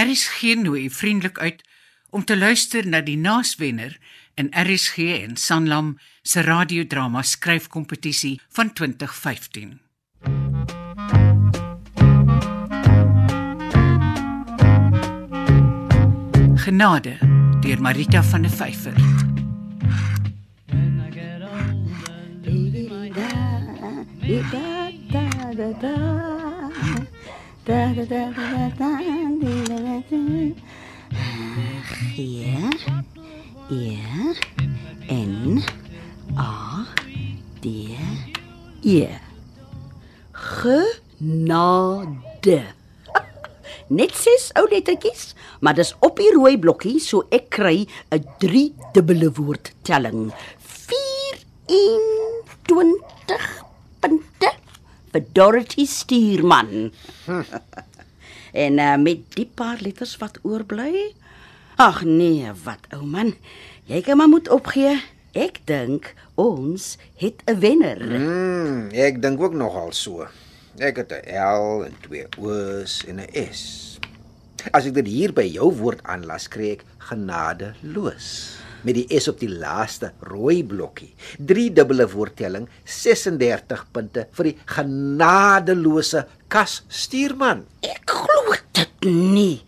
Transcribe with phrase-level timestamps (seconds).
[0.00, 1.64] RSG nooi vriendelik uit
[2.10, 3.98] om te luister na die naaswenner
[4.40, 9.80] in RSG en Sanlam se radiodrama skryfkompetisie van 2015.
[16.54, 17.18] Genade
[17.60, 18.96] deur Marita van der Vyver.
[27.70, 27.72] G
[33.70, 33.94] E
[35.08, 35.62] N
[36.36, 36.84] A
[37.62, 37.94] D
[38.82, 39.06] E
[40.34, 40.74] Genade.
[43.86, 48.74] Net ses ou lettertjies, maar dis op die rooi blokkie so ek kry 'n 3
[48.98, 50.34] dubbele woord telling.
[50.58, 51.38] 24
[52.66, 53.38] punte
[55.12, 56.90] vir Dorothy Stuurman.
[58.64, 61.10] en uh, met die paar letters wat oorbly,
[61.80, 63.34] ag nee, wat ou man,
[63.90, 64.98] jy kan maar moet opgee.
[65.30, 68.00] Ek dink ons het 'n wenner.
[68.02, 70.26] Mm, ek dink ook nogal so.
[70.78, 73.98] Ek het 'n L en twee O's en 'n S.
[74.72, 79.38] As ek dit hier by jou woord aanlas, kry ek genadeloos met die S op
[79.40, 81.12] die laaste rooi blokkie.
[81.38, 87.64] Drie dubbele woordtelling, 36 punte vir die genadeloose kas stuurman.
[87.86, 89.60] Ek glo dit nie.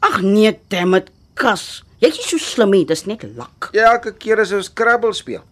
[0.00, 1.82] Ag nee, dammit, kas.
[2.00, 3.70] Jy's nie so slim nie, dis net lak.
[3.76, 5.44] Elke keer as ons krabbel speel.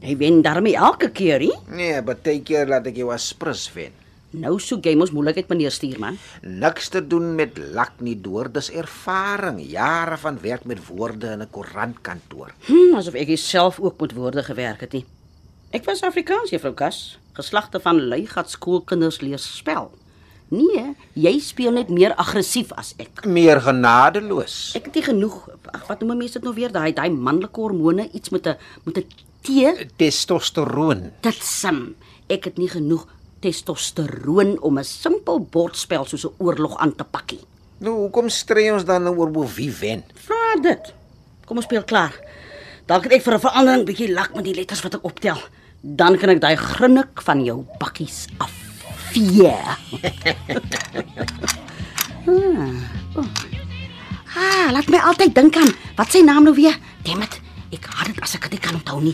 [0.00, 1.56] Jy wen daarmee elke keer, nie?
[1.76, 3.92] Nee, baie keer laat ek jou as sprus wen.
[4.30, 6.18] Nou soek jy mos moeilikheid meneer Stuurman.
[6.46, 11.42] Niks te doen met lak nie deur, dis ervaring, jare van werk met woorde in
[11.42, 12.54] 'n koerantkantoor.
[12.66, 15.04] Hm, asof ek self ook met woorde gewerk het nie.
[15.72, 19.90] Ek was Afrikaans juffrou Kas, geslagte van Luigat skoolkinders leer spel.
[20.48, 23.24] Nee, jy speel net meer aggressief as ek.
[23.24, 24.72] Meer genadeloos.
[24.74, 25.48] Ek het nie genoeg.
[25.72, 26.72] Ag, wat noem mense dit nou weer?
[26.72, 29.06] Daai daai manlike hormone, iets met 'n met 'n
[29.42, 29.48] T.
[29.96, 31.12] Testosteroon.
[31.20, 31.94] Dit sim.
[32.28, 33.06] Ek het nie genoeg
[33.40, 37.40] testosteroon om 'n simpel bordspel soos 'n oorlog aan te pakkie.
[37.78, 40.04] Nou, hoekom stry ons dan nou oor wie wen?
[40.14, 40.92] Vra dit.
[41.44, 42.12] Kom ons speel klaar.
[42.86, 45.38] Dalk het ek vir 'n verandering bietjie lak met die letters wat ek optel.
[45.80, 48.52] Dan kan ek daai grinnik van jou bakkies af.
[49.10, 49.46] Vee.
[52.26, 52.68] ah,
[53.16, 53.24] oh.
[54.36, 56.76] ah, laat my altyd dink aan wat sy naam nou weer?
[57.02, 57.40] Dammit.
[57.70, 59.12] Ek haat dit as ek dit kan onthou nie.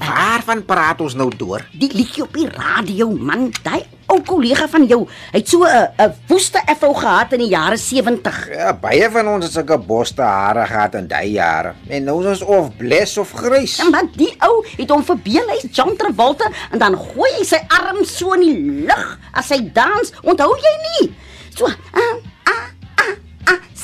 [0.00, 1.66] Waarvan praat ons nou deur?
[1.76, 5.02] Die liedjie op die radio, man, daai ou kollega van jou,
[5.32, 8.48] hy het so 'n 'n woeste afro gehad in die jare 70.
[8.48, 11.74] Ja, baie van ons het sulke boste hare gehad in daai jare.
[11.88, 13.78] En nou is ons of bles of grys.
[13.78, 17.60] En want die ou het hom verbeel hy's John Travolta en dan gooi hy sy
[17.68, 20.12] arm so in die lug as hy dans.
[20.22, 21.14] Onthou jy nie?
[21.54, 22.64] So, ah, ah,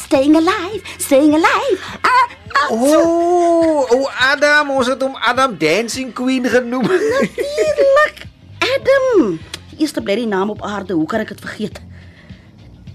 [0.04, 1.78] staying alive, staying alive.
[2.02, 6.84] Ah, ah, oh, oh Adam, ons het hom Adam Dancing Queen genoem.
[6.84, 8.26] Natuurlik.
[8.60, 9.38] Adam.
[9.78, 10.94] Eerste bly die naam op aarde.
[10.94, 11.80] Hoe kan ek dit vergeet?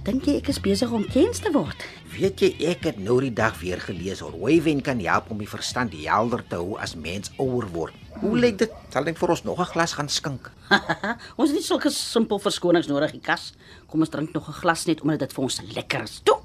[0.07, 1.81] Dink jy ek is besig om kens te word?
[2.09, 5.49] Weet jy, ek het nou die dag weer gelees oor Roywen kan help om die
[5.49, 7.95] verstand helder te hou as mens ouer word.
[8.19, 8.73] Hoe lyk dit?
[8.91, 10.49] Sal ek vir ons nog 'n glas gaan skink?
[11.39, 13.53] ons het nie sulke simpel verskonings nodig, kas.
[13.87, 16.19] Kom ons drink nog 'n glas net omdat dit vir ons lekker is.
[16.23, 16.39] Toe.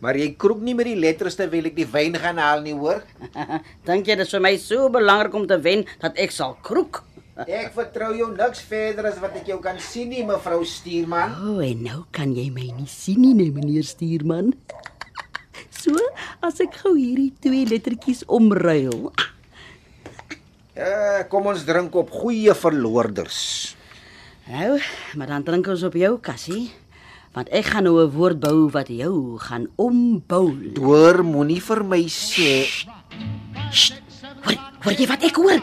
[0.00, 3.02] Maar jy kroek nie met die letters terwyl ek die wyn gaan haal nie, hoor?
[3.88, 7.02] Dink jy dit is vir my so belangrik om te wen dat ek sal kroek?
[7.60, 11.32] Ek vertrou jou niks verder as wat ek jou kan sien nie, mevrou Stuurman.
[11.40, 14.50] O, oh, en nou kan jy my nie sien nie, nee, meneer Stuurman.
[15.72, 15.96] So,
[16.44, 19.08] as ek gou hierdie twee lettertjies omruil.
[20.76, 23.40] Ja, kom ons drink op goeie verloorders.
[24.50, 24.76] Nou,
[25.16, 26.66] maar dan drink ons op jou kassie.
[27.30, 30.50] Want ek gaan nou 'n woord bou wat jou gaan ombou.
[30.78, 32.66] Hoor, moenie vir my sê
[33.70, 34.02] Sst.
[34.42, 35.60] Hoor, hoor jy wat ek hoor?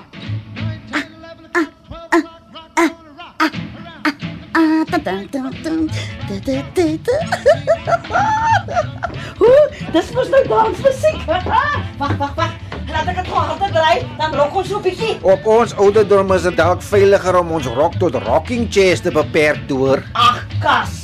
[9.38, 9.70] Hoe?
[9.92, 11.20] Dis mos nou dansmusiek.
[12.00, 12.54] Wag, wag, wag.
[12.88, 15.18] Laat ek dit gou harder draai, dan rok ons so 'n bietjie.
[15.22, 19.68] op ons ouderdom is dit dalk veiliger om ons rok tot rocking chairs te beperk,
[19.70, 20.04] hoor.
[20.14, 20.97] Ag, kas.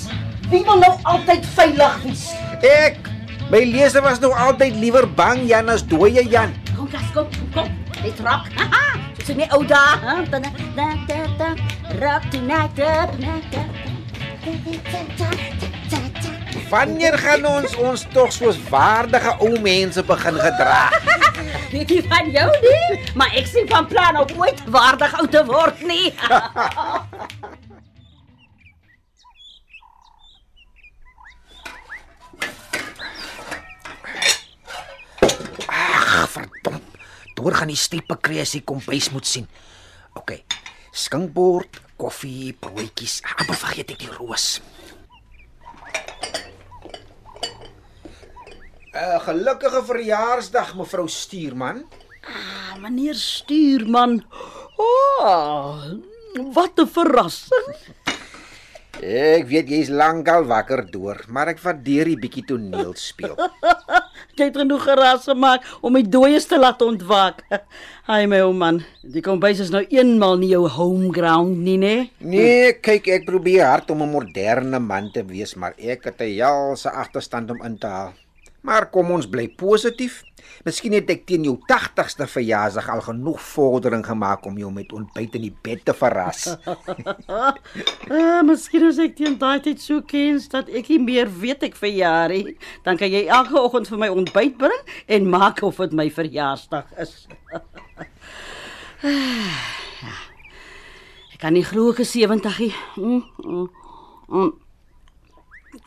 [0.53, 2.23] Wie wil nou altyd veilig wees?
[2.61, 3.07] Ek
[3.49, 6.53] my leser was nou altyd liewer bang Jan as dooie Jan.
[6.75, 7.71] Kom, kas, kom, kom.
[8.03, 8.51] Dit rock.
[8.59, 8.99] Haha.
[9.17, 10.13] Dis nie ou hè?
[10.29, 10.41] Da
[10.77, 11.47] da da da.
[11.97, 13.09] Rock tonight up.
[16.69, 20.83] Wanneer gaan ons ons tog soos waardige ou mense begin gedra?
[21.73, 23.01] Weet jy van jou nie?
[23.17, 26.13] Maar ek sien van plan om ooit waardig oud te word nie.
[37.43, 39.47] kantoor gaan die steppe kry as hy kombuis moet sien.
[40.15, 40.31] OK.
[40.95, 43.19] Skinkbord, koffie, broodjies.
[43.35, 44.61] Amper vergeet ek die roos.
[48.93, 51.83] 'n uh, Gelukkige verjaarsdag mevrou Stuurman.
[52.23, 54.21] Ah, meneer Stuurman.
[54.77, 55.99] Oh,
[56.53, 57.73] wat 'n verrassing.
[59.03, 63.35] Ek weet jy's lankal wakker deur, maar ek waardeer die bietjie toneel speel.
[64.33, 67.43] Jy het genoeg geraas gemaak om die dooies te laat ontwaak.
[68.09, 71.93] Haai my ou man, die kombuis is nou eenmal nie jou home ground nie, né?
[72.17, 76.33] Nee, kyk, ek probeer hard om 'n moderne man te wees, maar ek het 'n
[76.33, 78.13] jelse agterstand om in te haal.
[78.63, 80.21] Maar kom ons bly positief.
[80.63, 85.35] Miskien het ek teen jou 80ste verjaarsdag al genoeg vordering gemaak om jou met ontbyt
[85.39, 86.47] in die bed te verras.
[88.13, 91.77] Ah, miskien as ek teen daai tyd so kens dat ek nie meer weet ek
[91.79, 92.53] verjaar nie,
[92.85, 96.91] dan kan jy elke oggend vir my ontbyt bring en maak of dit my verjaarsdag
[97.01, 97.15] is.
[101.33, 102.73] Ek kan nie glo ek is 70 nie.
[102.95, 103.67] Mm, mm,
[104.29, 104.53] mm.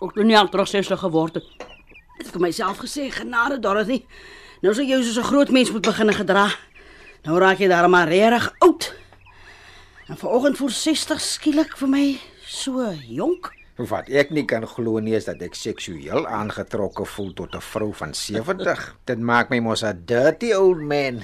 [0.01, 1.76] Ook toe nie al terug 60 geword het.
[2.37, 4.03] Vir myself gesê, genade Dorothy.
[4.61, 6.53] Nou sou jy soos 'n groot mens moet begin gedra.
[7.25, 8.95] Nou raak jy daar maar regtig oud.
[10.09, 13.53] En vanoggend voor 60 skielik vir my so jonk.
[13.77, 17.95] Wat ek nie kan glo nie is dat ek seksueel aangetrokke voel tot 'n vrou
[17.95, 18.97] van 70.
[19.07, 21.23] Dit maak my mos 'n dirty old man.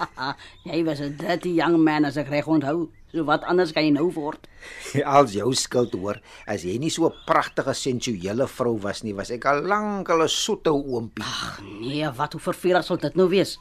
[0.64, 2.88] jy was 'n dirty young man as ek reg onthou.
[3.08, 4.44] So wat anders kan jy nou word?
[5.16, 9.30] Als jou skuld hoor, as jy nie so 'n pragtige sensuele vrou was nie, was
[9.30, 11.24] ek al lank al 'n soete oompie.
[11.24, 13.56] Ag nee, wat hoe vervelend sal dit nou wees?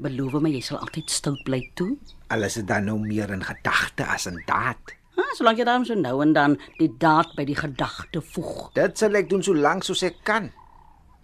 [0.00, 1.96] Beloof my jy sal altyd stout bly toe.
[2.32, 4.80] Alles is dan nou meer in gedagte as in daad.
[5.14, 8.72] Ah, solank jy dan so nou en dan die daad by die gedagte voeg.
[8.74, 10.50] Dit sal ek doen so lank soos ek kan.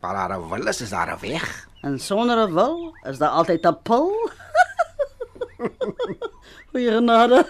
[0.01, 1.69] Maar daar wil is, daar 'n weg.
[1.83, 4.31] En sonder 'n wil is daar altyd 'n pil.
[6.71, 7.47] Goeie genade.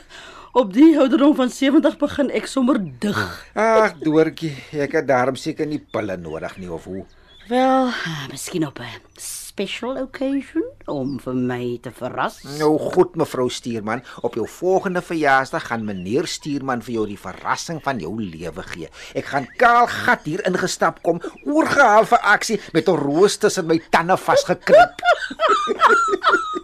[0.57, 3.19] Op die ouderdom van 70 begin ek sommer dig.
[3.53, 7.03] Ag, doortjie, ek het daarom seker nie pille nodig nie of hoe.
[7.51, 7.91] Wel,
[8.33, 8.89] miskien op 'n
[9.21, 12.41] special occasion om vir my te verras.
[12.59, 17.83] Nou goed mevrou Stuurman, op jou volgende verjaarsdag gaan meneer Stuurman vir jou die verrassing
[17.83, 18.89] van jou lewe gee.
[19.15, 23.83] Ek gaan kaal gat hier ingestap kom, oorgehaal vir aksie met 'n roos tussen my
[23.91, 24.97] tande vasgekrimp.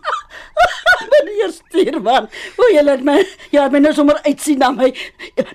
[1.10, 3.18] Meneer Stuurman, hoe jy laat my
[3.52, 4.90] ja, my nou sommer uitsien na my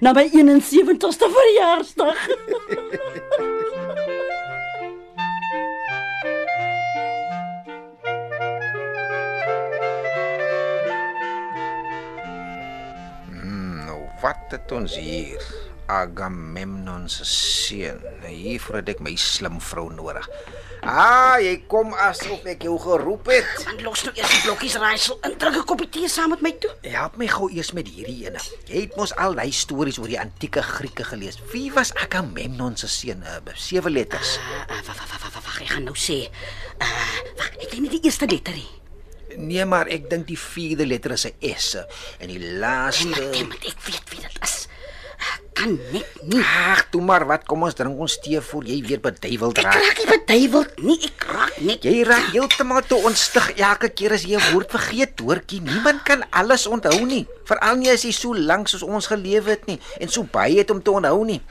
[0.04, 2.22] na my 71ste verjaarsdag.
[13.82, 15.44] Nou wat het ons hier?
[15.92, 18.00] Agamemnon se seun.
[18.22, 20.28] Nou, Hiervoor het ek my slim vrou nodig.
[20.82, 23.50] Ah, jy kom asof ek jou geroep het.
[23.68, 26.52] Man los nou eers die blokkies raaisel en drink 'n koppie tee saam met my
[26.58, 26.72] toe.
[26.82, 28.40] Help my gou eers met hierdie ene.
[28.66, 31.38] Jy het mos al daai stories oor die antieke Grieke gelees.
[31.52, 33.22] Wie was Agamemnon se seun?
[33.22, 34.38] Uh, sewe letters.
[34.38, 36.30] Uh, uh, wag wag wag wag, wag, ek gaan nou sê.
[36.82, 36.88] Uh,
[37.38, 38.82] wag, ek dink nie die eerste letter nie.
[39.38, 41.76] Nee, maar ek dink die vierde letter is 'n S
[42.20, 44.41] en die laaste Damn, ek weet wie dit
[45.62, 46.42] kan net nie.
[46.42, 49.78] Ag, toe maar wat, kom ons drink ons tee voor jy weer beduiweld Ek raak.
[49.86, 54.24] raak nie beduiweld nie, ek raak net Jy raak heeltemal te ontstig elke keer as
[54.26, 55.62] jy 'n woord vergeet, hoortjie.
[55.62, 59.66] Niemand kan alles onthou nie, veral nie as jy so lank soos ons gelewe het
[59.68, 61.42] nie en so baie het om te onthou nie.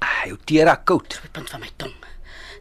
[0.00, 1.08] Ah, jou tee raak koud.
[1.22, 1.92] die punt van my tong.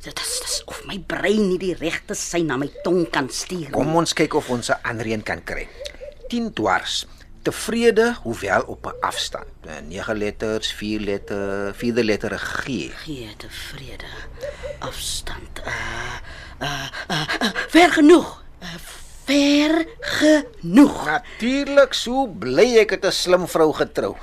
[0.03, 3.69] Dit is dis of my brein nie die regte sein na my tong kan stuur.
[3.71, 5.67] Kom ons kyk of ons 'n ander een kan kry.
[6.29, 7.05] 10 dwars.
[7.43, 9.45] Tevrede, hoewel op 'n afstand.
[9.87, 12.65] 9 letters, 4 letter, vierde letter G.
[13.03, 14.05] Gee tevrede.
[14.79, 15.59] Afstand.
[15.65, 15.73] Uh
[16.61, 18.43] uh, uh, uh ver genoeg.
[18.61, 18.67] Uh,
[19.25, 21.05] ver genoeg.
[21.05, 24.15] Natuurlik, so bly ek het 'n slim vrou getrou.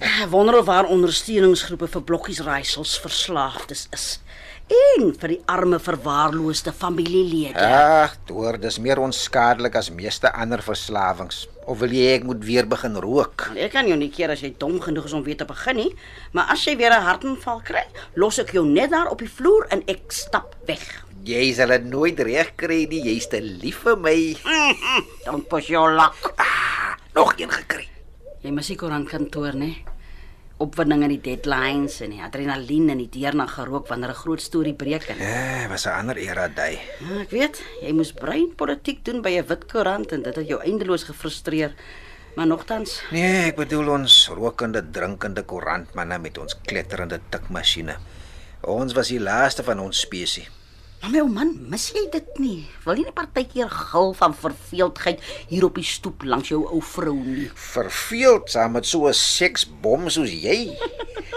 [0.00, 4.20] Ek wonder of haar ondersteuningsgroepe vir blokkies raaisels verslaafdes is.
[4.66, 7.66] En vir die arme verwaarloosde familielede.
[7.66, 11.46] Ag, toe, dis meer onskadelik as meeste ander verslawings.
[11.66, 13.44] Of wil jy ek moet weer begin rook?
[13.54, 15.90] Ek kan jou nie keer as jy dom genoeg is om weer te begin nie,
[16.34, 17.84] maar as jy weer 'n hartaanval kry,
[18.16, 20.82] los ek jou net daar op die vloer en ek stap weg.
[21.24, 24.36] Jy sal dit nooit reg kry nie, jy's te lief vir my.
[25.24, 26.34] Don't push your luck.
[26.36, 27.88] Ah, nog een gekry.
[28.42, 29.91] Jy mis die koerantkantoor, né?
[30.62, 34.74] Opwinding en die deadlines en die adrenalien en die deurna gerook wanneer 'n groot storie
[34.74, 36.78] breek en Eh, was 'n ander era daai.
[37.00, 40.60] Ja, ek weet, jy moes breinpolitiek doen by 'n wit koerant en dit het jou
[40.62, 41.72] eindeloos gefrustreer.
[42.36, 47.96] Maar nogtans, Nee, ek bedoel ons rokende, drinkende koerantmanne met ons kletterende tikmasjiene.
[48.62, 50.48] Ons was die laaste van ons spesies.
[51.02, 52.58] Maar my ou man, mis jy dit nie?
[52.84, 57.16] Wil jy nie partykeer gil van verveeldheid hier op die stoep langs jou ou vrou
[57.18, 57.48] nie?
[57.58, 60.78] Verveeld saam met so 'n seksbom soos jy.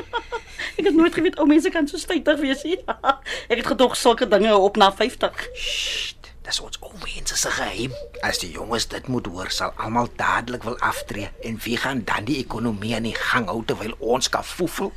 [0.77, 2.77] Ek het nooit geweet ou mense kan so stytig wees nie.
[3.51, 5.33] Ek het gedog sulke dinge op na 50.
[5.57, 7.91] Sst, dis ons ou mense se geheim.
[8.21, 12.29] As die jonges dit moet hoor, sal almal dadelik wil aftree en wie gaan dan
[12.29, 14.93] die ekonomie aan die gang hou terwyl ons kan foefel?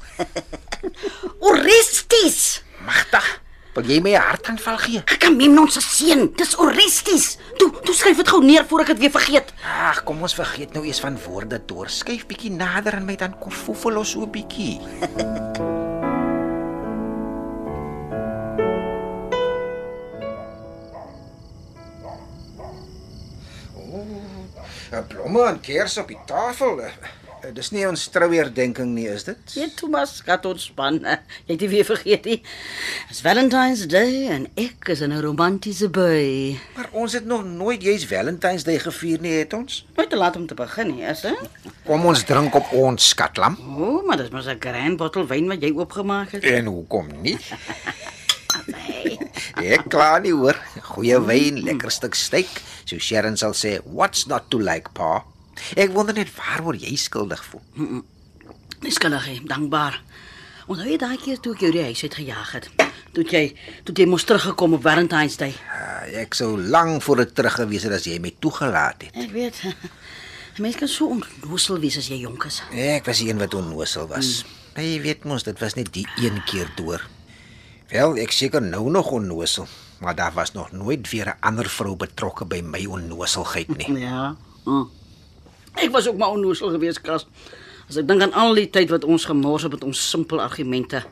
[1.48, 2.60] Orestes.
[2.84, 3.48] Magtig.
[3.78, 5.02] Wil jy my 'n hartaanval gee?
[5.06, 6.32] Ek kan Memnon se seun.
[6.35, 7.38] Dis Orestes.
[7.58, 9.52] Toe, toe skryf dit gou neer voor ek dit weer vergeet.
[9.62, 11.87] Ag, kom ons vergeet nou eers van woorde deur.
[11.88, 14.80] Skuif bietjie nader aan my dan kom foefel ons so 'n bietjie.
[24.90, 26.80] Oh, blomme en kers op die tafel.
[27.42, 29.52] Eh, Dis nie ons trouherdenking nie, is dit?
[29.54, 30.99] Ja, Thomas, gat ontspan.
[31.47, 32.38] Jy het nie weer vergeet nie.
[33.11, 36.59] Dis Valentine's Day en ek is in 'n romantiese bui.
[36.76, 39.87] Maar ons het nog nooit juis Valentine's Day gevier nie, het ons?
[39.97, 41.38] Nooit te laat om te begin nie, is dit?
[41.87, 43.57] Kom ons drink op ons skatlam.
[43.78, 46.45] O, oh, maar dis mos 'n grand bottel wyn wat jy oopgemaak het.
[46.45, 47.38] En hoekom nie?
[49.75, 50.57] Ek kla nie hoor.
[50.83, 52.49] Goeie wyn, lekker stuk steak.
[52.85, 55.23] So Sharon sal sê, "What's not to like, pa?"
[55.76, 58.02] Ek wonder net waaroor jy skuldig voel.
[58.80, 60.02] Dis skuldig, hè, dankbaar.
[60.68, 62.68] Onthou jy daai keer toe ek jou die huis uit gejaag het?
[63.16, 65.54] Toe jy toe jy mos teruggekom op Valentine's Day.
[65.72, 69.16] Uh, ek sou lank voor dit terug gewees het as jy my toegelaat het.
[69.16, 69.62] Ek weet.
[70.58, 72.62] 'n Mens kan so onnoosel wees as jy jonk is.
[72.74, 74.42] Ek was die een wat onnosel was.
[74.74, 74.82] Mm.
[74.82, 77.04] Jy weet mos, dit was net die een keer deur.
[77.88, 79.68] Wel, ek seker nou nog onnosel,
[80.02, 83.98] maar daar was nog nooit weer 'n ander vrou betrokke by my onnoselheid nie.
[84.02, 84.36] Ja.
[84.64, 84.90] Mm.
[85.75, 87.26] Ek was ook maar onnoosel geweest, Kas.
[87.88, 91.04] As ek dink aan al die tyd wat ons gemors het met ons simpel argumente.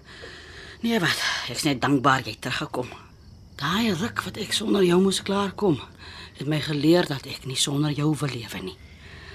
[0.82, 1.22] Nee, wat?
[1.48, 2.88] Ek's net dankbaar jy teruggekom.
[3.56, 5.78] Daai ruk wat ek sonder jou moes klaarkom,
[6.36, 8.76] het my geleer dat ek nie sonder jou wil lewe nie.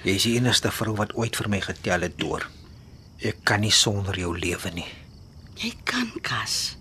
[0.05, 2.45] Jy is die enigste vrou wat ooit vir my getel het deur.
[3.21, 4.87] Ek kan nie sonder jou lewe nie.
[5.61, 6.75] Jy kan, Kas.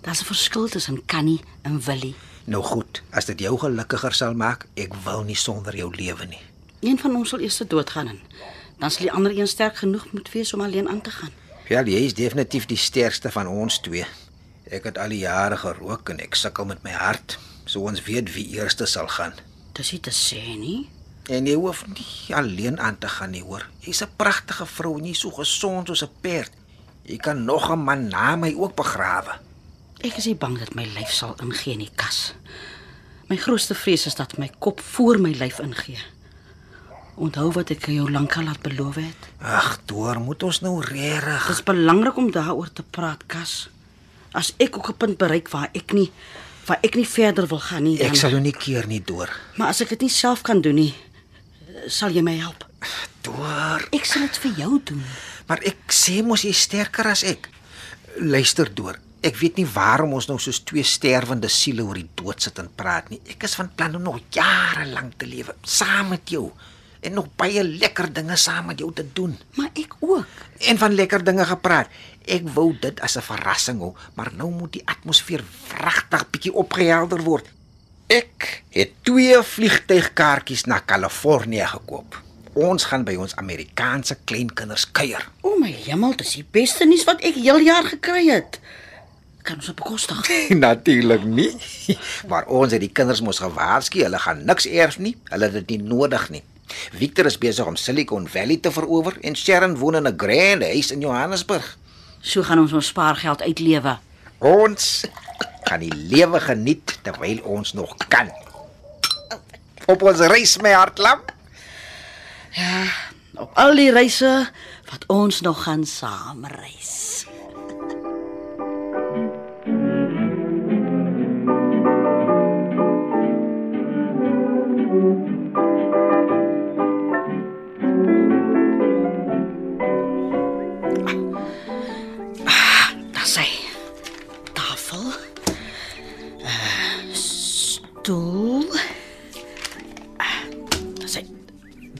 [0.00, 2.14] Daar's 'n verskil tussen kan nie en wil nie.
[2.44, 6.40] Nou goed, as dit jou gelukkiger sal maak, ek wil nie sonder jou lewe nie.
[6.80, 8.20] Een van ons sal eers doodgaan en
[8.78, 11.32] dan sal die ander een sterk genoeg moet wees om alleen aan te gaan.
[11.68, 14.06] Ja, jy is definitief die sterkste van ons twee.
[14.70, 17.36] Ek het al die jare gerook en ek sukkel met my hart.
[17.68, 19.36] So ons weet wie eerste sal gaan.
[19.76, 20.88] Dis nie te sê nie.
[21.30, 23.66] En jy hoef nie alleen aan te gaan nie, hoor.
[23.84, 26.50] Jy's 'n pragtige vrou en jy's so gesond soos 'n perd.
[27.04, 29.38] Jy kan nog 'n man na my ook begrawe.
[30.00, 32.34] Ek is nie bang dat my lyf sal ingee in die kas.
[33.28, 35.98] My grootste vrees is dat my kop voor my lyf ingee.
[37.20, 39.26] Onthou wat ek jou lankal laat beloof het.
[39.44, 41.46] Ag, deur moet ons nou regtig.
[41.50, 43.68] Dit is belangrik om daaroor te praat, Kas.
[44.32, 46.10] As ek ook 'n punt bereik waar ek nie
[46.66, 49.30] waar ek nie verder wil gaan nie, dan Ek sal jou nie keer nie, deur.
[49.56, 50.94] Maar as ek dit nie self kan doen nie,
[51.88, 52.64] sal jy my help.
[53.22, 53.88] Deur.
[53.92, 55.04] Ek sal dit vir jou doen.
[55.46, 57.48] Maar ek sê mos jy sterker as ek.
[58.16, 58.98] Luister deur.
[59.22, 62.70] Ek weet nie waarom ons nou soos twee sterwende siele oor die dood sit en
[62.76, 63.20] praat nie.
[63.28, 66.50] Ek is van plan om nog jare lank te lewe saam met jou
[67.00, 69.38] en nog baie lekker dinge saam met jou te doen.
[69.56, 70.26] Maar ek ook.
[70.58, 71.88] En van lekker dinge gepraat.
[72.24, 77.22] Ek wou dit as 'n verrassing hou, maar nou moet die atmosfeer wragtig bietjie opgehelder
[77.22, 77.46] word.
[78.06, 82.22] Ek het twee vliegtuigkaartjies na Kalifornië gekoop.
[82.52, 85.28] Ons gaan by ons Amerikaanse kleinkinders kuier.
[85.40, 88.58] O my hemel, dis die beste nuus wat ek heel jaar gekry het.
[89.42, 90.26] Kan ons op bekostig?
[90.66, 91.54] Natuurlik nie.
[92.28, 95.16] Maar ons het die kinders mos gewaarsku, hulle gaan niks erf nie.
[95.30, 96.42] Hulle het dit nie nodig nie.
[96.92, 100.90] Victor is besig om Silicon Valley te verower en Sharon woon in 'n grand huis
[100.90, 101.76] in Johannesburg.
[102.20, 103.98] So gaan ons ons spaargeld uitlewe.
[104.38, 105.04] Ons
[105.64, 108.30] kan die lewe geniet terwyl ons nog kan.
[109.86, 111.20] Op ons reis my hartlam.
[113.34, 114.50] Op al die reise
[114.90, 117.24] wat ons nog gaan saam reis.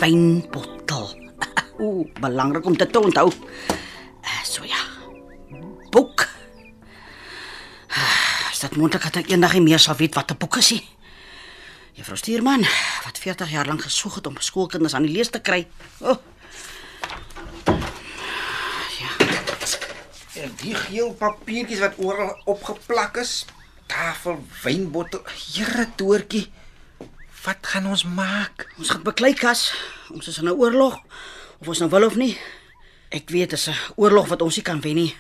[0.01, 1.07] Wynbottel.
[1.83, 3.29] Ooh, belangrik om dit te onthou.
[3.31, 4.81] Uh, so ja.
[5.91, 6.27] Boek.
[7.91, 10.71] Ah, Is dit moontlik dat ek eendag nie meer sal weet wat 'n boek is
[10.71, 10.85] nie?
[11.97, 12.65] Juffrou Stuurman,
[13.05, 15.67] wat 40 jaar lank gesoek het om skoolkinders aan die lees te kry.
[16.01, 16.17] Oh,
[20.41, 23.45] En die geel papiertjies wat oral opgeplak is,
[23.91, 25.21] tafel, wynbottel.
[25.27, 26.47] Here toertjie.
[27.45, 28.67] Wat gaan ons maak?
[28.79, 29.71] Ons gaan beklei kas.
[30.13, 30.99] Ons is in 'n oorlog
[31.61, 32.39] of ons nou wil of nie.
[33.11, 35.17] Ek weet dit is 'n oorlog wat ons nie kan wen nie.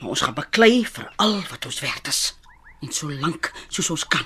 [0.00, 2.34] Maar ons gaan beklei vir al wat ons werd is.
[2.82, 4.24] En so lank soos ons kan.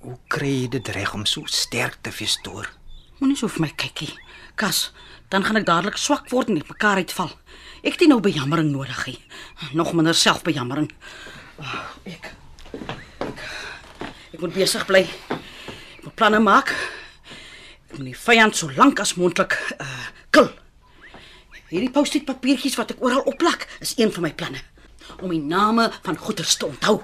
[0.00, 2.70] Hoe kry jy dit reg om so sterk te wees, Toer?
[3.18, 4.18] Moenie so vir my kykie.
[4.54, 4.92] Kas,
[5.28, 7.30] dan gaan ek dadelik swak word en mekaar uitval.
[7.82, 9.24] Ek het nie nou bejammering nodig nie.
[9.72, 10.92] Nog minder selfbejammering.
[11.60, 12.32] Ah, Ek
[13.20, 13.38] ek,
[14.34, 15.08] ek moet besig bly.
[16.12, 16.68] Moet planne maak.
[17.88, 19.86] Ek moet die vyand so lank as moontlik uh
[20.28, 20.50] kill.
[21.70, 24.60] Hierdie post-it papiertjies wat ek oral opplak, is een van my planne
[25.24, 26.98] om die name van goeders te onthou.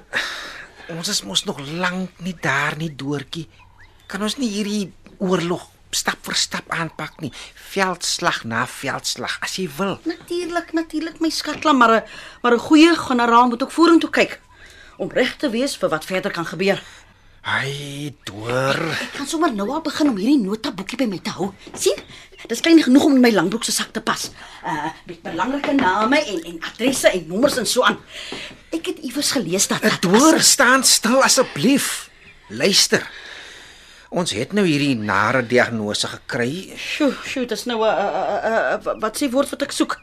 [0.93, 3.47] Ons is mos nog lank nie daar nie, Doortjie.
[4.13, 4.93] Kan ons nie hierdie
[5.25, 7.33] oorlog stap vir stap aanpak nie?
[7.73, 9.97] Veldslag na veldslag as jy wil.
[10.05, 12.05] Natuurlik, natuurlik my skatlam, maar 'n
[12.43, 14.41] maar 'n goeie generaal moet ook vorentoe kyk
[14.99, 16.83] om reg te wees vir wat verder kan gebeur.
[17.47, 18.79] Ai, Door.
[18.99, 21.53] Ek kan sommer nou al begin om hierdie notaboekie by my te hou.
[21.79, 21.97] sien?
[22.51, 24.29] Dis klein genoeg om in my langbroek se sak te pas.
[24.67, 27.99] Uh met belangrike name en en adresse en nommers en so aan.
[28.75, 32.11] Ek het iewers gelees dat dat Door, staan stil asseblief.
[32.49, 33.07] Luister.
[34.09, 36.73] Ons het nou hierdie nare diagnose gekry.
[36.77, 39.99] Sjoe, sjoe, dis nou 'n uh, uh, uh, wat sê woord wat ek soek.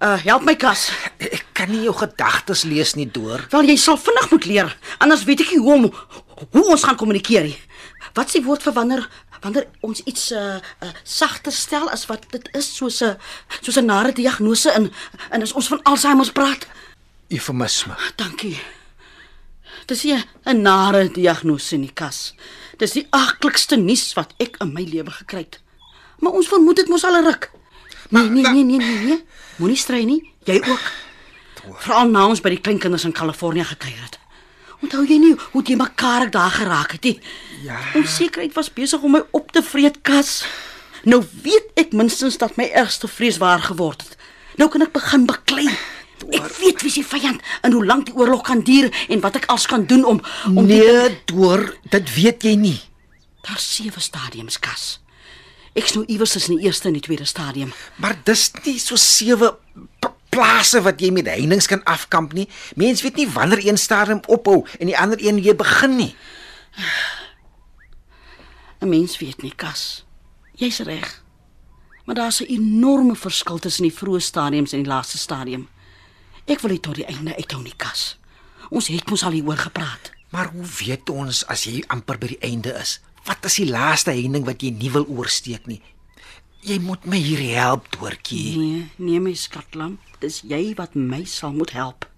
[0.00, 0.90] Uh help my kas.
[1.18, 3.46] Ek kan nie jou gedagtes lees nie, Door.
[3.50, 5.92] Wel jy sal vinnig moet leer, anders weet ek nie hoe om
[6.50, 7.58] hoe ons gaan kommunikeer nie.
[8.14, 9.08] Wat sê woord vir wanneer
[9.40, 13.16] wanneer ons iets uh, uh sagter stel as wat dit is soos 'n
[13.60, 14.92] soos 'n nare diagnose in
[15.30, 16.66] en as ons van Alzheimer praat.
[17.28, 17.94] Eufemisme.
[18.16, 18.60] Dankie.
[19.86, 22.34] Dis nie 'n nare diagnose nie, Kas.
[22.78, 25.60] Dis die aglikste nuus wat ek in my lewe gekry het.
[26.18, 27.50] Maar ons vermoed dit mos al 'n ruk.
[28.10, 29.24] Nee, nee, nee, nee, nee, nee.
[29.56, 30.32] Moenie strei nie.
[30.44, 30.80] Jy ook.
[31.82, 34.18] Veral na ons by die kleinkinders in Kalifornië gekuier het.
[34.82, 37.20] Onthou jy nie hoe jy mekaar daar geraak het nie?
[37.64, 37.78] Ja.
[37.94, 40.44] Onsekerheid was besig om my op te vreet, Kas.
[41.04, 44.16] Nou weet ek minstens dat my ergste vrees waar geword het.
[44.56, 45.68] Nou kan ek begin beklei.
[46.32, 49.46] Ek weet wie se vyand en hoe lank die oorlog kan duur en wat ek
[49.52, 50.20] als kan doen om
[50.54, 52.80] om die- Nee, Door, dit weet jy nie.
[53.46, 55.00] Daar's sewe stadiums, Kas.
[55.76, 57.72] Ek's nou iewers tussen die eerste en die tweede stadium.
[57.96, 59.56] Maar dis nie so sewe
[60.28, 62.48] plase wat jy met heininge kan afkamp nie.
[62.74, 66.14] Mense weet nie wanneer een stadium ophou en die ander een weer begin nie.
[68.80, 70.04] 'n Mens weet nie, Kas.
[70.54, 71.22] Jy's reg.
[72.04, 75.68] Maar daar's 'n enorme verskil tussen die vroeë stadiums en die laaste stadium.
[76.44, 78.18] Ek wil dit tot die einde uithou nie, Kas.
[78.70, 80.10] Ons het mos al hieroor gepraat.
[80.30, 83.00] Maar hoe weet ons as jy amper by die einde is?
[83.24, 85.82] Wat is die laaste heining wat jy nie wil oorsteek nie?
[86.66, 88.56] Jy moet my hier help, Doortjie.
[88.58, 92.08] Nee, nee my skatlam, dis jy wat my sal moet help.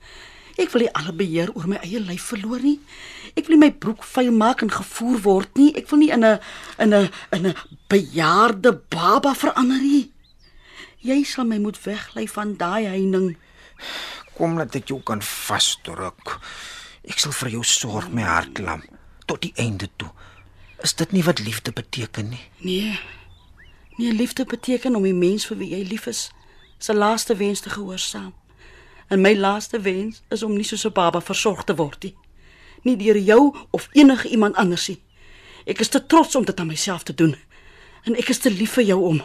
[0.56, 2.78] Ek wil nie alle beheer oor my eie lyf verloor nie.
[3.36, 5.68] Ek wil nie my broek vuil maak en gevoer word nie.
[5.76, 6.40] Ek wil nie in 'n
[6.78, 7.54] in 'n in 'n
[7.92, 10.10] bejaarde baba verander nie.
[11.04, 13.36] Jy sal my moet weglei van daai heining.
[14.34, 16.40] Kom dat ek jou kan vasdruk.
[17.04, 18.82] Ek sal vir jou sorg, my hartlam,
[19.26, 20.10] tot die einde toe.
[20.82, 22.48] Is dit nie wat liefde beteken nie?
[22.58, 22.98] Nee.
[23.98, 26.28] Nee, liefde beteken om die mens vir wie jy lief is,
[26.78, 28.30] se laaste wens te gehoorsaam.
[29.10, 32.14] En my laaste wens is om nie soos 'n baba versorg te word nie.
[32.82, 35.02] Nie deur jou of enige iemand anders nie.
[35.66, 37.36] Ek is te trots om dit aan myself te doen.
[38.04, 39.22] En ek is te lief vir jou om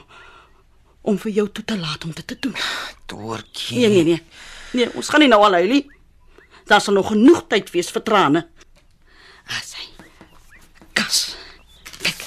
[1.02, 2.56] om vir jou toe te laat om dit te doen.
[3.06, 3.78] Doortjie.
[3.78, 4.24] Nee, nee, nee.
[4.72, 5.88] Nee, ons gaan nie nou al huil nie.
[6.66, 8.48] Daar sal nog genoeg tyd wees vir trane.
[9.46, 9.88] Asai.
[10.94, 11.36] Kas.
[12.02, 12.24] Kyk.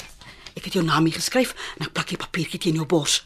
[0.66, 3.20] Ek het jou naam hier geskryf en ek plak die papiertjie teen jou bors.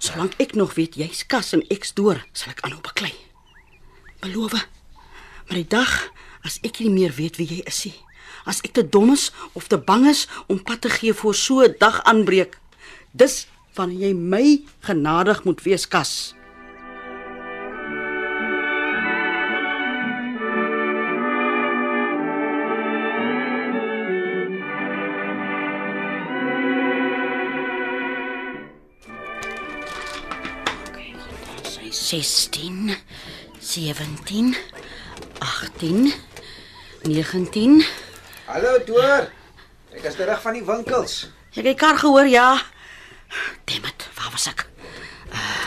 [0.00, 3.12] Solank ek nog weet jy's Kas en ek's deur, sal ek aanhou baklei.
[4.24, 4.56] Beloof.
[5.44, 5.92] Maar die dag
[6.40, 7.98] as ek nie meer weet wie jy is nie,
[8.48, 11.60] as ek te dom is of te bang is om pad te gee voor so
[11.60, 12.56] 'n dag aanbreek,
[13.12, 13.46] dis
[13.76, 16.32] wanneer jy my genadig moet wees, Kas.
[32.22, 32.96] 16,
[33.58, 34.56] 17,
[35.38, 36.12] 18,
[37.02, 37.84] 19.
[38.46, 39.30] Hallo Door.
[39.90, 41.16] Ek is terug van die winkels.
[41.58, 42.62] Ek het kar gehoor, ja.
[43.66, 44.62] Demet, waar was ek?
[45.32, 45.66] Uh,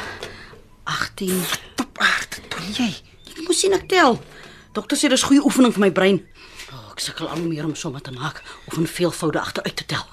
[0.95, 1.35] 18.
[1.75, 2.89] Top aard, doen jy?
[3.33, 4.15] Ek moes sien ek tel.
[4.77, 6.21] Dokter sê dis goeie oefening vir my brein.
[6.71, 8.39] Oh, ek sukkel al hoe meer om somme te maak
[8.71, 10.07] of in veelvoude agteruit te tel.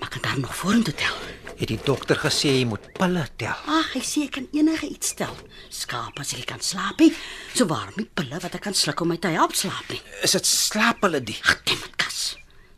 [0.00, 1.22] Maar ek kan daar nog vorentoe tel.
[1.60, 3.58] Het die dokter gesê jy moet pille tel?
[3.70, 5.34] Ag, hy sê ek kan enige iets tel.
[5.72, 7.12] Skaap as ek kan slaap nie.
[7.54, 10.00] So waarom nie pille wat ek kan sluk om my te help slaap nie?
[10.24, 11.36] Is dit slaappille die?
[11.44, 12.20] Ag, dit moet kas.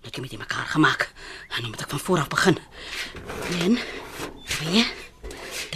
[0.05, 1.09] Ek het met dit mekaar gemaak.
[1.55, 2.59] En dan moet ek van voor af begin.
[3.63, 3.79] 1
[4.59, 4.85] 2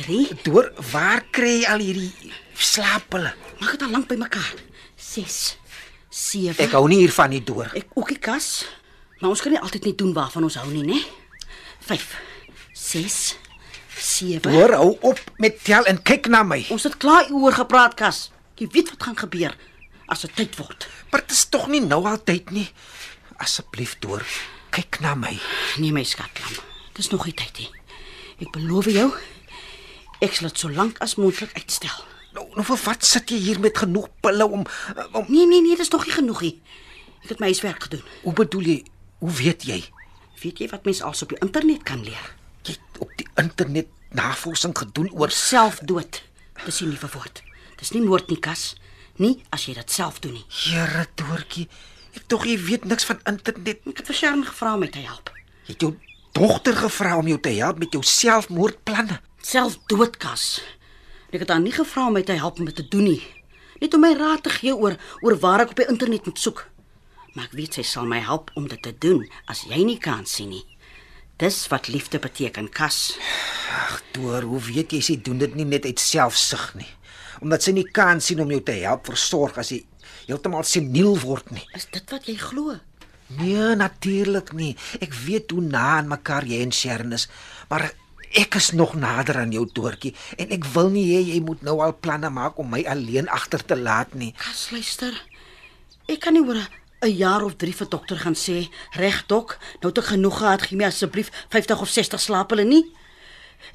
[0.02, 3.32] 3 Deur waar kry jy al hierdie slaappille?
[3.62, 4.52] Maak dit al lank bymekaar.
[4.98, 5.42] 6
[6.10, 7.70] 7 Ek hou nie hiervan nie deur.
[7.78, 8.66] Ek ook die kas.
[9.22, 10.98] Maar ons kan nie altyd net doen waarvan ons hou nie, né?
[11.88, 12.27] 5
[12.88, 13.36] 6
[13.98, 16.62] 7 Deur hou op met tel en kyk na my.
[16.72, 18.28] Ons het klaar oor gepraat, kas.
[18.58, 19.56] Jy weet wat gaan gebeur
[20.08, 20.86] as dit tyd word.
[21.10, 22.68] Maar dit is tog nie nou altyd nie.
[23.42, 24.24] Asseblief deur,
[24.74, 25.34] kyk na my.
[25.82, 26.62] Nee my skatlam.
[26.96, 27.68] Dis nog nie tyd nie.
[28.38, 29.10] Ek beloof jou
[30.24, 31.94] ek sal dit so lank as moontlik uitstel.
[32.34, 34.64] Nou, nou vir wat sit jy hier met genoeg pille om
[35.12, 36.56] om Nee nee nee, dis nog nie genoeg nie.
[37.22, 38.02] Ek het my huiswerk gedoen.
[38.24, 38.80] Hoe bedoel jy?
[39.22, 39.78] Hoe weet jy?
[40.42, 42.37] Weet jy wat mense als op die internet kan leer?
[42.98, 46.22] Op die internet navorsing gedoen oor Selfdood.
[46.64, 47.42] Dis nie nuwe woord.
[47.78, 48.74] Dis nie moord nie, kas.
[49.18, 50.44] Nie as jy dit self doen nie.
[50.48, 51.68] Here Doortjie.
[52.18, 53.82] Ek tog jy weet niks van internet.
[53.86, 55.30] Ek het vir Sharon gevra om my te help.
[55.66, 55.92] Jy het jou
[56.38, 59.20] dogter gevra om jou te help met jou selfmoordplanne.
[59.42, 60.46] Selfdoodkas.
[61.30, 63.22] Ek het haar nie gevra om my te help om dit te doen nie.
[63.82, 66.64] Net om my raad te gee oor oor waar ek op die internet moet soek.
[67.34, 70.26] Maar ek weet sy sal my help om dit te doen as jy nie kan
[70.26, 70.64] sien nie.
[71.38, 73.14] Dis wat liefde beteken, kas.
[73.70, 76.88] Ag, Door, hoe weet jy sy doen dit nie net uit selfsug nie?
[77.38, 79.84] Omdat sy nie kan sien om jou te help versorg as jy
[80.26, 81.62] heeltemal seniel word nie.
[81.78, 82.74] Is dit wat jy glo?
[83.38, 84.72] Nee, natuurlik nie.
[84.98, 87.28] Ek weet hoe na aan mekaar jy en Sharon is,
[87.70, 87.86] maar
[88.42, 91.78] ek is nog nader aan jou Doortjie en ek wil nie hê jy moet nou
[91.84, 94.32] al planne maak om my alleen agter te laat nie.
[94.42, 95.14] Kas, luister.
[96.10, 96.66] Ek kan nie oor 'n
[97.00, 100.62] 'n jaar of 3 vir dokter gaan sê, "Reg dok, nou het ek genoeg gehad,
[100.62, 102.84] gee my asseblief 50 of 60 slaaphulle nie."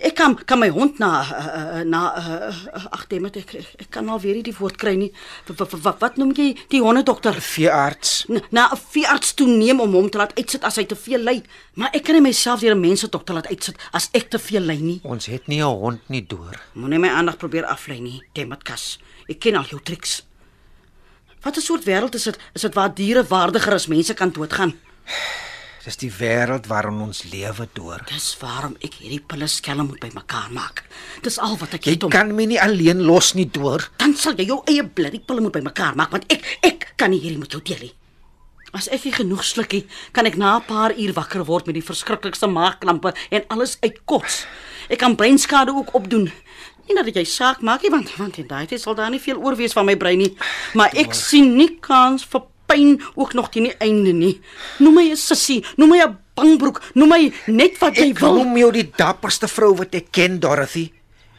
[0.01, 3.51] Ek kan kan my hond na uh, na uh, ag moet ek,
[3.83, 5.11] ek kan alweer nie die woord kry nie.
[5.45, 7.35] Wat wat, wat noem jy die hondedokter?
[7.37, 8.25] Veearts.
[8.49, 11.43] Na- 'n veearts toe neem om hom te laat uitsit as hy te veel ly.
[11.75, 14.79] Maar ek kan nie myself deur 'n mensedokter laat uitsit as ek te veel ly
[14.81, 14.99] nie.
[15.03, 16.59] Ons het nie 'n hond nie Door.
[16.73, 18.97] Moenie my aandag probeer aflei nie, Dematkas.
[19.29, 20.23] Ek ken al jou triks.
[21.43, 22.37] Wat 'n soort wêreld is dit?
[22.53, 24.73] Is dit waar diere waardiger as mense kan doodgaan?
[25.83, 28.01] Dis die wêreld waarin ons lewe Door.
[28.07, 30.83] Dis waarom ek hierdie pille skelm moet bymekaar maak.
[31.21, 32.09] Dis al wat ek Jy het om.
[32.09, 33.89] kan my nie alleen los nie Door.
[33.97, 37.19] Dan sal jy jou eie bloody pille moet bymekaar maak want ek ek kan nie
[37.19, 37.93] hierdie met jou deel nie.
[38.73, 41.83] As ek nie genoeg slukkie, kan ek na 'n paar uur wakker word met die
[41.83, 44.45] verskriklikste maagkrampe en alles uitkots.
[44.89, 46.31] Ek kan breinskade ook opdoen.
[46.87, 49.37] Nie dat jy saak maak nie want want in daai tyd sal daar nie veel
[49.39, 50.33] oor wees van my brein nie,
[50.73, 54.39] maar ek sien nie kans vir pyn ook nog teen die einde nie.
[54.79, 58.35] Noem my 'n sissie, noem my 'n bangbroek, noem my net wat jy Ek wil.
[58.35, 60.91] noem jou die dapperste vrou wat ek ken, Dorothy.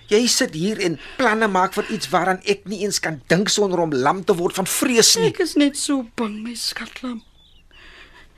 [0.09, 3.81] Jy sit hier en planne maak vir iets waaraan ek nie eens kan dink sonder
[3.81, 5.29] om lam te word van vrees nie.
[5.29, 7.23] Ek is net so bang, my skatlam.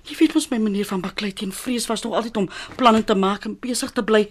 [0.07, 3.15] Jy weet mos my manier van baklei teen vrees was nog altyd om planne te
[3.15, 4.29] maak en besig te bly.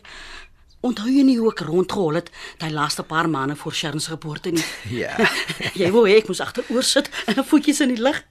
[0.86, 2.28] Onthou jy nie hoe ek rondgehol het
[2.62, 4.66] daai laaste paar maande voor Sharon se geboorte nie?
[5.02, 5.16] Ja.
[5.82, 8.22] jy wou hê ek moes agteroor sit en voetjies in die lug.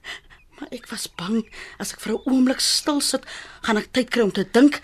[0.55, 1.41] Maar ek was bang
[1.83, 3.27] as ek vir 'n oomblik stil sit,
[3.67, 4.79] gaan ek tyd kry om te dink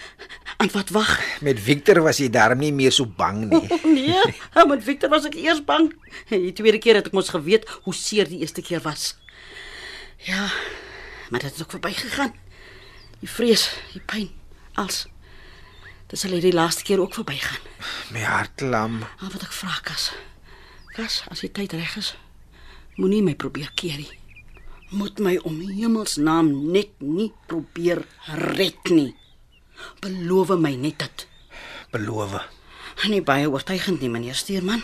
[0.59, 1.13] aan wat wag.
[1.47, 3.69] Met Victor was jy daarom nie meer so bang nie.
[3.99, 4.19] nee,
[4.67, 5.93] met Victor was ek eers bang.
[6.29, 9.15] Die tweede keer het ek mos geweet hoe seer die eerste keer was.
[10.27, 10.51] Ja,
[11.31, 12.35] maar dit het ook verbygegaan.
[13.23, 14.29] Die vrees, die pyn,
[14.75, 15.07] als.
[16.11, 17.67] Dit sal hierdie laaste keer ook verbygaan.
[18.11, 18.99] My hart lam.
[18.99, 20.11] Maar wat ek vra Kas.
[20.91, 22.15] Kas, as die tyd reg is,
[22.99, 24.11] moenie my probeer keer nie.
[24.91, 28.03] Moet my om hemelsnaam net nie probeer
[28.57, 29.13] red nie.
[30.03, 31.27] Beloof my net dit.
[31.95, 32.35] Beloof.
[33.07, 34.83] Nie baie oortuigend nie, meneer Stuurman.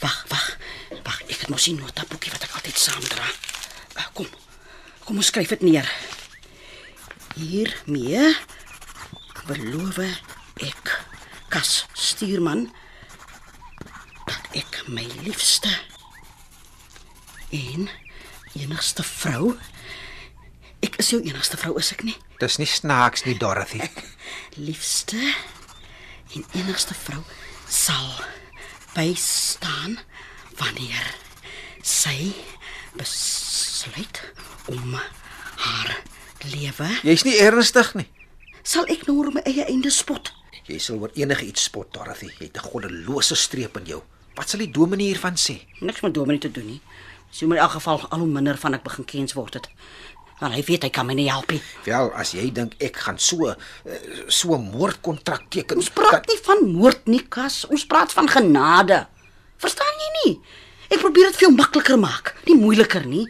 [0.00, 0.46] Wag, wag.
[1.02, 3.26] Wag, ek het mos 'n notaboekie wat ek altyd saamdra.
[3.98, 4.26] Ah, Kom.
[5.04, 5.90] Kom ons skryf dit neer.
[7.34, 8.36] Hiermee
[9.46, 9.98] beloof
[10.62, 10.92] ek
[11.48, 12.68] Kas Stuurman
[14.26, 15.70] dat ek my liefste
[17.54, 17.88] en
[18.54, 19.54] enigste vrou
[20.84, 22.16] Ek is jou enigste vrou, is ek nie?
[22.42, 23.80] Dis nie snaaks nie, Dorothy.
[24.66, 25.16] liefste
[26.36, 27.22] en enigste vrou
[27.70, 28.10] sal
[28.94, 29.96] bystaan
[30.58, 31.06] wanneer
[31.82, 32.34] sy
[32.98, 34.20] besluit
[34.70, 34.94] om
[35.64, 35.96] haar
[36.52, 38.06] lewe Jy's nie ernstig nie.
[38.62, 40.30] sal ek nou oor my eie einde spot
[40.66, 42.30] Jy sal oor enige iets spot, Dorothy.
[42.38, 44.02] Jy het 'n goddelose streep in jou.
[44.34, 45.60] Wat sal die dominee hiervan sê?
[45.80, 46.80] niks met dominee te doen nie
[47.42, 49.68] moet in elk geval al hoe minder van ek begin kens word het
[50.40, 51.60] Want hy weet hy kan my nie help nie.
[51.86, 55.78] Wel, as jy dink ek gaan so eh, so moordkontrak teken.
[55.78, 57.60] Ons praat nie van moord nie, Kas.
[57.70, 58.98] Ons praat van genade.
[59.62, 60.32] Verstaan jy nie?
[60.90, 63.22] Ek probeer dit veel makliker maak, nie moeiliker nie.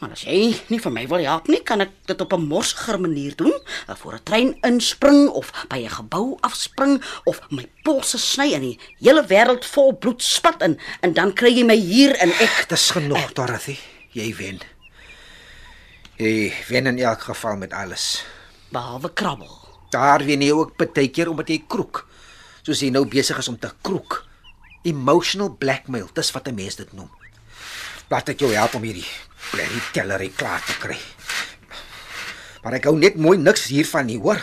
[0.00, 3.00] Maar as jy nie vir my wil help nie, kan ek dit op 'n morsiger
[3.00, 3.52] manier doen,
[3.88, 8.60] eh, voor 'n trein inspring of by 'n gebou afspring of my polse sny en
[8.60, 12.66] die hele wêreld vol bloed spat in en dan kry jy my hier en ek
[12.68, 13.78] Dis genoeg, Dorothy.
[14.12, 14.60] Jy wen.
[16.16, 18.24] Jy wen in elk geval met alles.
[18.70, 19.50] behalwe krabbel.
[19.90, 22.06] Daar wen jy ook baie keer omdat jy kroek.
[22.62, 24.24] Soos jy nou besig is om te kroek.
[24.82, 27.10] Emotional blackmail, dis wat 'n mens dit noem.
[28.10, 29.06] Laat ek jou help om hierdie
[29.52, 30.98] blerrie tellery klaar te kry.
[32.64, 34.42] Maar ek hou net mooi niks hiervan nie, hoor.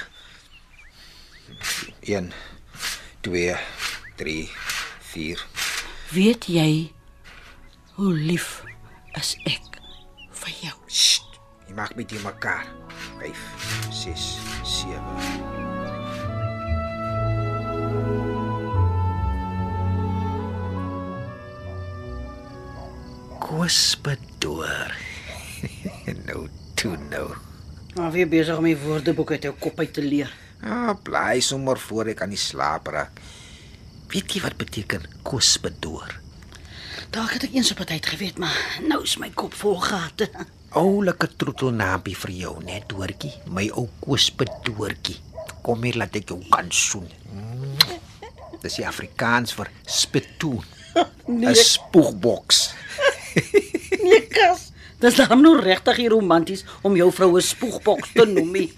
[2.04, 2.32] 1
[3.24, 3.56] 2
[4.20, 4.50] 3
[5.13, 5.46] 4
[6.13, 6.92] Weet jy
[7.96, 8.62] hoe lief
[9.20, 9.80] is ek
[10.44, 10.78] vir jou?
[10.92, 12.68] Sst, jy maak met die mekaar.
[13.24, 13.44] 5
[14.04, 14.32] 6
[14.84, 15.62] 7
[23.43, 24.93] Koosbedoor.
[26.27, 26.47] nou
[26.79, 27.27] toe nou.
[27.97, 30.32] Maar wie besig om die woordeboek uit jou kop uit te leer?
[30.63, 33.19] Ah, bly sommer voor ek aan die slaap raak.
[34.13, 36.15] Weet jy wat beteken koosbedoor?
[37.13, 38.56] Dalk het ek eens op 'n tyd geweet, maar
[38.88, 40.29] nou is my kop vol gate.
[40.84, 45.19] Oulike troetelnaampie vir jou, net doortjie, my ou koosbedoortjie.
[45.62, 47.12] Kom hier laat ek jou kan soen.
[47.34, 47.75] Mm.
[48.63, 50.63] Dis die Afrikaans vir spitoen.
[51.27, 52.73] 'n Spoegboks.
[54.04, 54.72] Nee, kas.
[55.00, 58.52] Dis dan nou regtig hier romanties om jou vroue spoegboks te noem.
[58.52, 58.69] nie.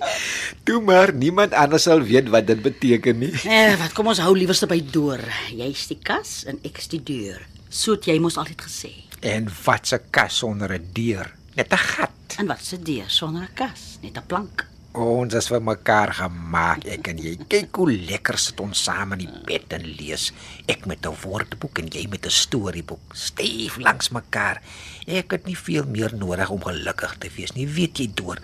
[0.66, 3.32] Toe maar niemand anders sal weet wat dit beteken nie.
[3.48, 5.22] Eh, wat kom ons hou liewerste by deur.
[5.52, 7.40] Jy's die kas en ek's die deur.
[7.68, 8.92] So het jy mos altyd gesê.
[9.20, 12.36] En wat 'n kas sonder 'n deur, net 'n gat.
[12.38, 14.66] En wat se deur sonder 'n kas, net 'n plank.
[14.92, 17.30] Ons is vir mekaar gemaak, ek en jy.
[17.48, 20.26] Kyk hoe lekker sit ons saam in die bed en lees.
[20.68, 24.60] Ek met 'n woordeboek en jy met 'n storieboek, styf langs mekaar.
[25.06, 28.38] Ek het nie veel meer nodig om gelukkig te wees nie, weet jy deur.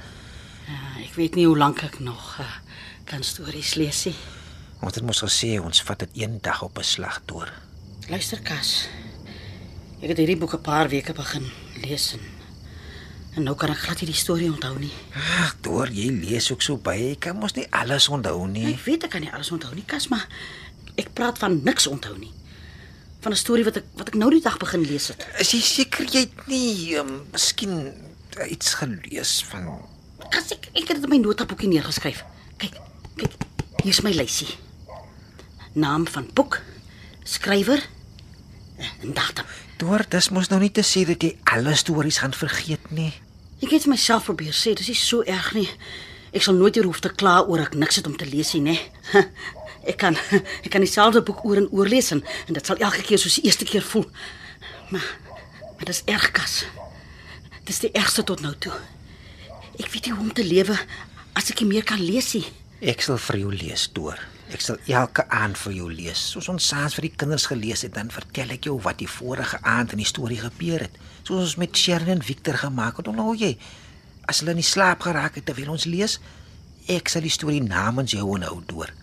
[0.68, 2.46] Ja, ek weet nie hoe lank ek nog uh,
[3.04, 4.16] kan stories lees nie.
[4.80, 7.52] Ons het mos gesê ons vat dit een dag op 'n slag deur.
[8.08, 8.88] Luister kas.
[10.00, 11.44] Ek het hierdie boek 'n paar weke begin
[11.82, 12.37] lees en,
[13.36, 14.92] en nou kan ek glad nie die storie onthou nie.
[15.14, 18.72] Ag, deur jy lees ook so baie, ek kan mos nie alles onthou nie.
[18.72, 20.26] Ek weet ek kan nie alles onthou nie, kas, maar
[20.98, 22.32] ek praat van niks onthou nie.
[23.20, 25.26] Van 'n storie wat ek wat ek nou die dag begin lees het.
[25.38, 27.92] Is jy seker jy het nie um, miskien
[28.46, 29.82] iets gelees van
[30.28, 32.24] Kas ek ek het dit in my notaboekie neergeskryf.
[32.58, 32.74] Kyk,
[33.16, 33.32] kyk,
[33.82, 34.58] hier's my lysie.
[35.72, 36.60] Naam van boek,
[37.24, 37.80] skrywer
[38.76, 39.46] en datum.
[39.78, 43.12] Deur dis mos nou nie te sê dat jy alle stories gaan vergeet nie.
[43.62, 45.68] Ek het myself probeer sê, dis nie so erg nie.
[46.34, 48.74] Ek sal nooit hier hoef te kla oor ek niks het om te lees nie,
[48.74, 48.76] nê.
[49.88, 50.18] Ek kan
[50.66, 53.38] ek kan dieselfde boek oor en oor lees en, en dit sal elke keer soos
[53.38, 54.04] die eerste keer voel.
[54.90, 55.06] Maar
[55.78, 56.64] maar dis erg kas.
[57.64, 58.74] Dis die ergste tot nou toe.
[59.78, 60.74] Ek weet nie hoe om te lewe
[61.38, 62.44] as ek nie meer kan lees nie.
[62.82, 64.18] Ek sal vir jou lees, Deur.
[64.48, 66.20] Ek sal elke aand vir jou lees.
[66.32, 69.60] Soos ons saans vir die kinders gelees het, dan vertel ek jou wat die vorige
[69.60, 70.96] aand in die storie gebeur het.
[71.20, 73.10] Soos ons met Sharon en Victor gemaak het.
[73.12, 73.52] Onthou jy?
[74.28, 76.16] As hulle in die slaap geraak het terwyl ons lees,
[76.88, 78.94] ek sal die storie namens jou onhou, Deur.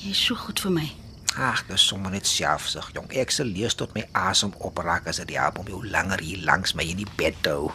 [0.00, 0.88] Jy is so goed vir my.
[1.36, 3.06] Ag, dis sommer net selfsug, jong.
[3.20, 6.72] Ek sal lees tot my asem opraak as dit help om jou langer hier langs
[6.74, 7.68] my in die bed te hou.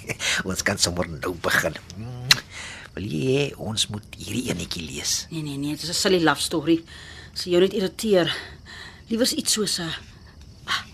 [0.48, 1.76] ons kan sommer nou begin.
[2.94, 5.26] Wil jy hê ons moet hierdie enetjie lees?
[5.30, 6.82] Nee nee nee, dit is 'n silly love story.
[7.34, 8.28] Sy jou net irriteer.
[9.08, 9.88] Liewers iets soos 'n
[10.66, 10.84] ah,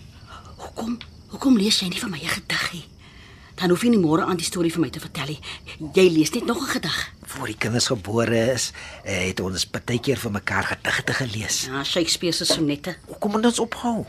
[0.57, 0.97] Hoekom?
[1.29, 2.85] Hoekom lees jy nie vir my 'n gediggie?
[3.55, 5.39] Dan hoef jy nie môre aan die storie vir my te vertel nie.
[5.93, 7.13] Jy lees net nog 'n gedig.
[7.23, 8.71] Voor die kinders gebore is,
[9.03, 11.65] eh, het ons baie keer vir mekaar gedigte gelees.
[11.65, 12.95] Ja, Shakespeare se sonnette.
[13.07, 14.05] Hoekom moet ons ophou?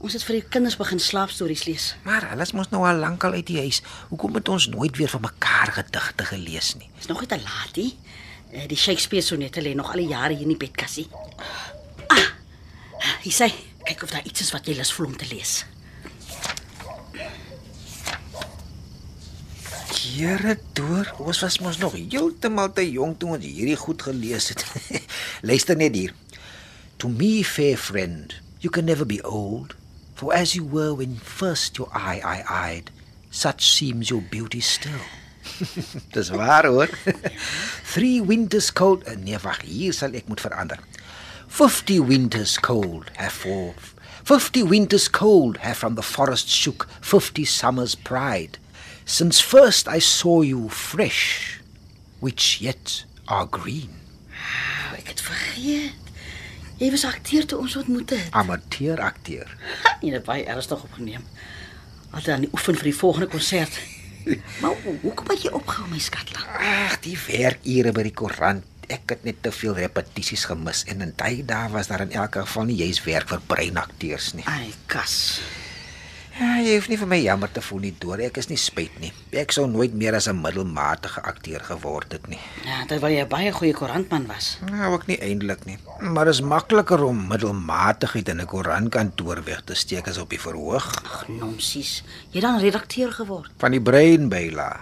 [0.00, 1.90] Ons het vir die kinders begin slaapstories lees.
[2.06, 3.82] Maar alles mos nou al lankal uit die huis.
[4.08, 6.88] Hoekom het ons nooit weer vir mekaar gedigte gelees nie?
[6.96, 7.90] Dis nog nie te laat nie.
[8.52, 11.06] Eh, Die Shakespeare sonnette lê nog al die jare hier in die bedkassie.
[12.08, 12.30] Ah.
[13.24, 13.50] Hy sê,
[13.84, 15.64] kyk of daar iets is wat jy lus voel om te lees.
[20.00, 24.64] Here deur, ons was mos nog heeltemal te jonk toe ons hierdie goed gelees het.
[25.48, 26.14] Luister net hier.
[27.00, 28.34] To me, fair friend,
[28.64, 29.76] you can never be old,
[30.20, 32.90] for as you were when first your eye I eyed,
[33.30, 35.00] such seems your beauty still.
[36.12, 36.88] Dis waar hoor.
[37.94, 40.76] Three winters cold, uh, nee wag, hier sal ek moet verander.
[41.48, 43.72] 50 winters cold have for
[44.28, 48.60] 50 winters cold have from the forest shook 50 summers pride.
[49.06, 51.62] Since first I saw you fresh,
[52.20, 53.96] which yet are green.
[54.28, 56.09] Oh, ek het vergeet.
[56.80, 58.28] Jy was akteur toe ons ontmoet het.
[58.36, 59.50] Amateur akteur.
[60.04, 61.24] Jy het baie ernstig opgeneem.
[62.10, 63.76] Altyd aan die oefen vir die volgende konsert.
[64.60, 66.42] Maar ho- hoekom het jy opgehou my skatla?
[66.60, 68.66] Ag, die werkure by die koerant.
[68.90, 72.36] Ek het net te veel repetisies gemis en in daai dae was daar in elk
[72.42, 74.44] geval nie juis werk vir breinakteurs nie.
[74.50, 75.14] Ai, kas.
[76.40, 78.24] Ja, jy hoef nie vir my jammer te voel nie, Dore.
[78.24, 79.10] Ek is nie spyt nie.
[79.36, 82.38] Ek sou nooit meer as 'n middelmatige akteur geword het nie.
[82.64, 84.56] Ja, terwyl jy baie goeie koerantman was.
[84.70, 85.76] Nou ook nie eintlik nie.
[86.00, 90.86] Maar is makliker om middelmatigheid in 'n koerantkantoor weg te steek as op die verhoog
[91.04, 92.02] Ag, nonsies.
[92.32, 93.50] Jy dan redakteur geword.
[93.58, 94.80] van die brein byla.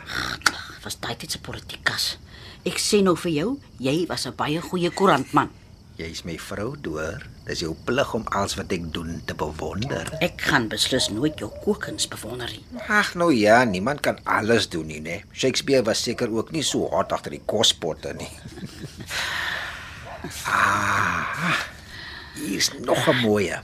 [0.84, 2.18] Was daai tyd se politikus.
[2.64, 5.50] Ek sê nou vir jou, jy was 'n baie goeie koerantman.
[5.98, 7.24] Jy's my vrou, Door.
[7.48, 10.06] Dis jou plig om alles wat ek doen te bewonder.
[10.22, 12.62] Ek gaan beslis nooit jou kookkuns bewonder nie.
[12.86, 15.16] Ag nou ja, niemand kan alles doen nie, né?
[15.34, 18.30] Shakespeare was seker ook nie so hard agter die kospotte nie.
[20.54, 21.58] ah.
[22.38, 23.58] Hier's nog 'n mooie.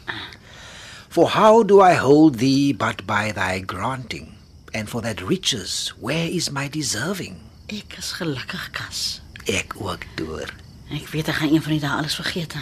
[1.09, 4.35] For how do I hold thee but by thy granting?
[4.75, 7.39] And for that riches, where is my deserving?
[7.71, 9.21] Ek is gelukkig, kas.
[9.47, 10.64] Ek ook deur.
[10.95, 12.55] Ek weet ek gaan een van die dae alles vergeet.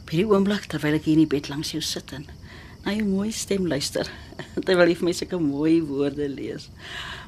[0.00, 2.24] Op hierdie oomblik terwyl ek hier in die bed langs jou sit en
[2.86, 4.08] na jou mooi stem luister,
[4.64, 6.70] terwyl jy vir my sulke mooi woorde lees.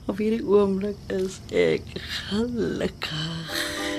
[0.09, 1.93] Op hierdie oomblik is ek
[2.31, 3.90] gelukkig.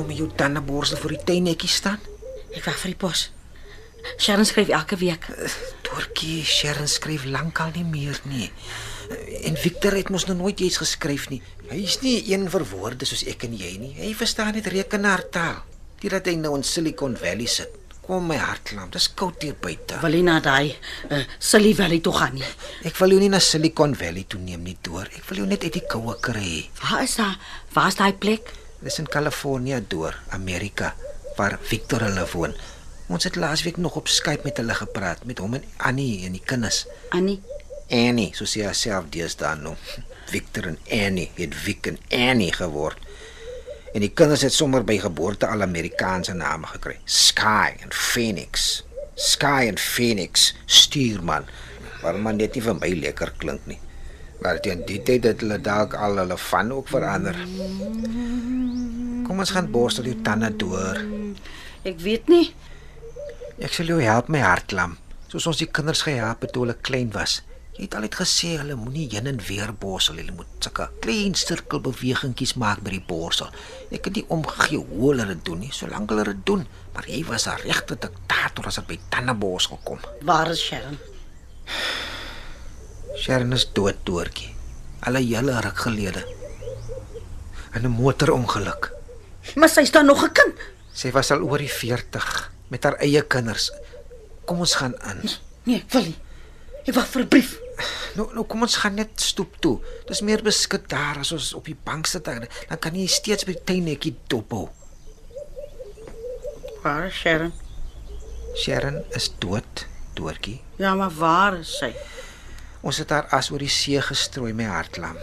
[0.00, 1.98] Nou met jou tandeborsel voor die tuinnetjie staan?
[2.56, 3.26] Ek wag vir die pos.
[4.16, 5.26] Sharon skryf elke week.
[5.84, 8.46] Dortjie, Sharon skryf lankal nie meer nie.
[9.44, 11.42] En Victor het mos nog nooit iets geskryf nie.
[11.68, 13.90] Hy's nie een vir woorde soos ek en jy nie.
[13.98, 15.60] Hy verstaan net rekenaartaal.
[16.00, 17.76] Dit dat hy nou in Silicon Valley sit.
[18.06, 20.00] Kom my hartklam, dis koud hier buite.
[20.00, 20.72] Wil jy na daai
[21.12, 22.48] uh, Silly Valley toe gaan nie?
[22.88, 25.12] Ek wil jou nie na Silicon Valley toe neem nie, Dor.
[25.12, 26.64] Ek wil jou net uit die koue kry.
[26.80, 27.36] Waar is daar?
[27.76, 28.54] Waar is daai plek?
[28.80, 30.94] Dis in Kalifornië, Dor, Amerika,
[31.36, 32.54] waar Victor hulle woon.
[33.12, 36.40] Ons het laasweek nog op Skype met hulle gepraat, met hom en Annie en die
[36.44, 36.86] kinders.
[37.12, 37.42] Annie.
[37.92, 39.76] Annie, soos sy haarself deesdae noem.
[40.30, 41.98] Victor en Annie het Vic en
[42.30, 43.04] Annie geword.
[43.92, 46.96] En die kinders het sommer by geboorte al Amerikaanse name gekry.
[47.04, 48.70] Sky en Phoenix.
[49.20, 51.50] Sky en Phoenix, stuurman.
[52.00, 53.80] Maar man net nie vir my lekker klink nie.
[54.40, 57.36] Maar teen die tyd het hulle dalk al hulle van ook verander.
[59.26, 61.02] Kom ons gaan borstel jou tande deur.
[61.84, 62.54] Ek weet nie.
[63.60, 64.96] Ek sal jou help my hartklam,
[65.28, 67.42] soos ons die kinders gehelp het toe hulle klein was.
[67.76, 72.56] Jy het altyd gesê hulle moenie heen en weer borsel, hulle moet sulke klein sirkelbewegingkies
[72.60, 73.52] maak by die borsel.
[73.92, 77.22] Ek het nie omgegee hoe hulle dit doen nie, solank hulle dit doen, maar jy
[77.28, 80.00] was 'n regte diktator as dit by tandeborsel kom.
[80.22, 80.98] Waar is Sharon?
[83.20, 84.48] Sharon is dood, doortjie.
[85.04, 86.22] Alle hele ruk gelede.
[87.76, 88.92] In 'n motorongeluk.
[89.54, 90.56] Maar sy staan nog 'n kind.
[90.92, 93.70] Sy was al oor die 40 met haar eie kinders.
[94.44, 95.28] Kom ons gaan in.
[95.64, 96.18] Nee, ek wil nie.
[96.86, 97.58] Ek wag vir 'n brief.
[98.14, 99.80] Nou nou kom ons gaan net stoep toe.
[100.06, 103.44] Dis meer beskik daar as ons op die bank sit dan dan kan jy steeds
[103.44, 104.68] by die tuinnetjie dophou.
[106.82, 107.52] Waar is Sharon?
[108.56, 110.60] Sharon is dood, doortjie.
[110.76, 111.94] Ja, maar waar is sy?
[112.80, 115.18] Ons het haar as oor die see gestrooi my hartlam.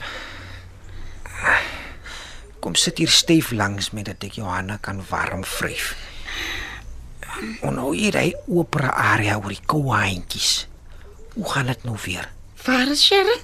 [2.61, 5.95] Kom sit hier styf langs my dat ek jou hande kan warm vryf.
[7.61, 10.67] En nou hier hy opera area oor die kouantjies.
[11.35, 12.29] Hoe gaan dit nou weer?
[12.65, 13.43] Waar is Sharon?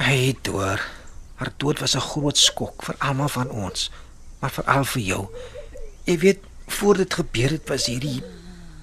[0.00, 0.80] Hy dood.
[1.38, 3.90] Haar dood was 'n groot skok vir almal van ons,
[4.40, 5.28] maar veral vir jou.
[6.04, 8.22] Jy weet, voor dit gebeur het was hierdie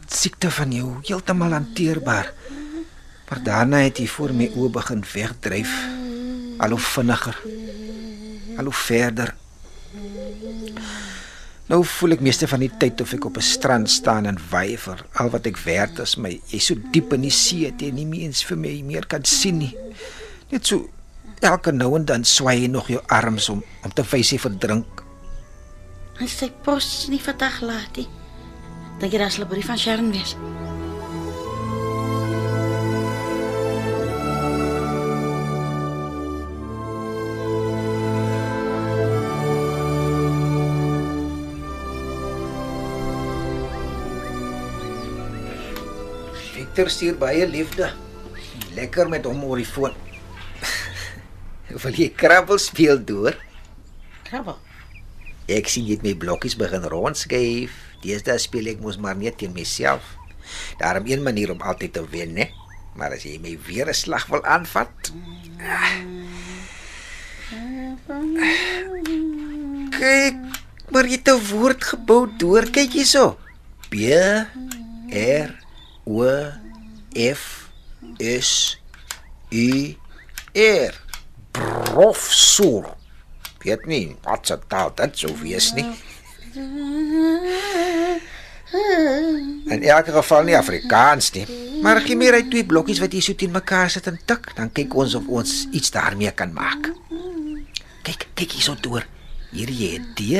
[0.07, 2.33] siekte van jou heeltemal hanteerbaar.
[3.31, 5.71] Maar daarna het hy voor my oë begin wegdryf.
[6.59, 7.37] Al hoe vinniger.
[8.59, 9.29] Al hoe verder.
[11.71, 15.05] Nou voel ek meeste van die tyd of ek op 'n strand staan en wyver.
[15.15, 18.05] Al wat ek werd is my jy so diep in die see dat jy nie
[18.05, 19.75] meer eens vir my meer kan sien nie.
[20.49, 20.89] Net so
[21.39, 25.03] elke nou en dan swai jy nog jou arms om om te wys jy verdrink.
[26.19, 28.07] En sy pos nie vandag laat nie.
[28.99, 30.35] Dink jy daar sal 'n brief van Sharon wees?
[46.81, 47.91] Victor stuur baie liefde.
[48.73, 49.93] Lekker met hom oor die foon.
[51.83, 53.35] Wil jy krabbel speel deur?
[54.25, 54.55] Krabbel.
[55.45, 57.75] Ek sien jy het my blokkies begin rondskuif.
[58.01, 60.01] Deesdae speel ek mos maar net teen myself.
[60.79, 62.47] Daarom een manier om altyd te wen, né?
[62.97, 65.13] Maar as jy my weer 'n slag wil aanvat.
[70.01, 70.41] Kyk,
[70.89, 72.65] maar jy het 'n woord gebou deur.
[72.73, 73.37] Kyk hierso.
[73.93, 74.09] B
[75.13, 75.53] R
[76.09, 76.60] O
[77.15, 77.69] F
[78.19, 78.79] S
[79.51, 79.95] U
[80.55, 80.93] R.
[81.51, 82.95] Professor.
[83.61, 85.85] Weet nie wat se taal dit sou wees nie.
[89.71, 91.45] In elk geval nie Afrikaans nie.
[91.83, 94.71] Maar gee my net twee blokkies wat jy so teen mekaar sit en tik, dan
[94.71, 96.91] kyk ons of ons iets daarmee kan maak.
[98.07, 99.05] Kyk, kyk hierso deur.
[99.51, 100.39] Hier jy het D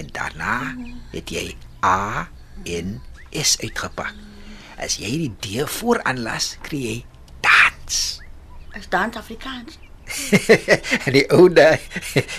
[0.00, 0.58] en daarna
[1.12, 1.52] het jy
[1.84, 2.26] A
[2.64, 2.98] en
[3.30, 4.31] S uitgepak.
[4.82, 6.94] As jy die D vooraan las, kry jy
[7.44, 7.98] dans.
[8.74, 9.76] Is dan Afrikaans?
[11.06, 11.78] en die ou daai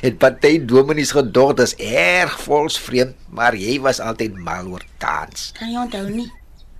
[0.03, 5.45] het party dominees gedog dis erg volksvreemd, maar jy was altyd mal oor dans.
[5.55, 6.27] Kan jy onthou nie?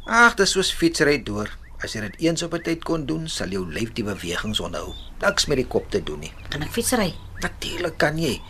[0.04, 1.48] Ag, dis soos fietsry deur.
[1.80, 4.92] As jy dit eens op 'n tyd kon doen, sal jou lyf die bewegings onthou.
[5.24, 6.34] Niks met die kop te doen nie.
[6.50, 7.14] Kan ek fietsry?
[7.40, 8.42] Natuurlik kan jy.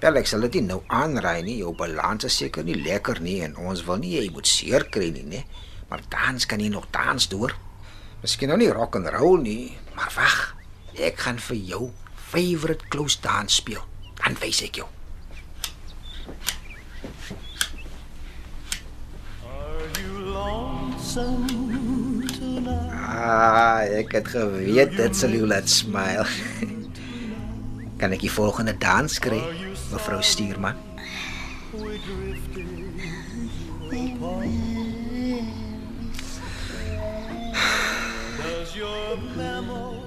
[0.00, 1.58] Wel ek sal dit nie nou aanraai nie.
[1.62, 5.10] Jou balans is seker nie lekker nie en ons wil nie jy moet seer kry
[5.14, 5.44] nie, né?
[5.88, 7.56] Maar dans kan jy nog dans deur.
[8.22, 10.56] Miskien nou nie rock and roll nie, maar wag.
[10.96, 13.84] Ek gaan vir jou favorite close dance speel.
[14.18, 14.88] Dan wys ek jou.
[19.46, 21.66] Are you lonesome?
[23.16, 26.26] Ah, ek het geweet dit sal jou laat smile.
[28.00, 29.40] kan ek die volgende dans kry,
[29.92, 30.76] mevrou Stuurman?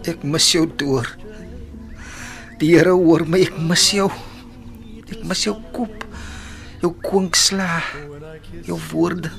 [0.10, 1.08] Ek mis jou deur.
[2.60, 4.10] Die Here hoor my, ek mis jou.
[5.06, 6.06] Ek mis jou kop.
[6.82, 7.80] Jou kwinksla.
[8.68, 9.32] Jou woorde.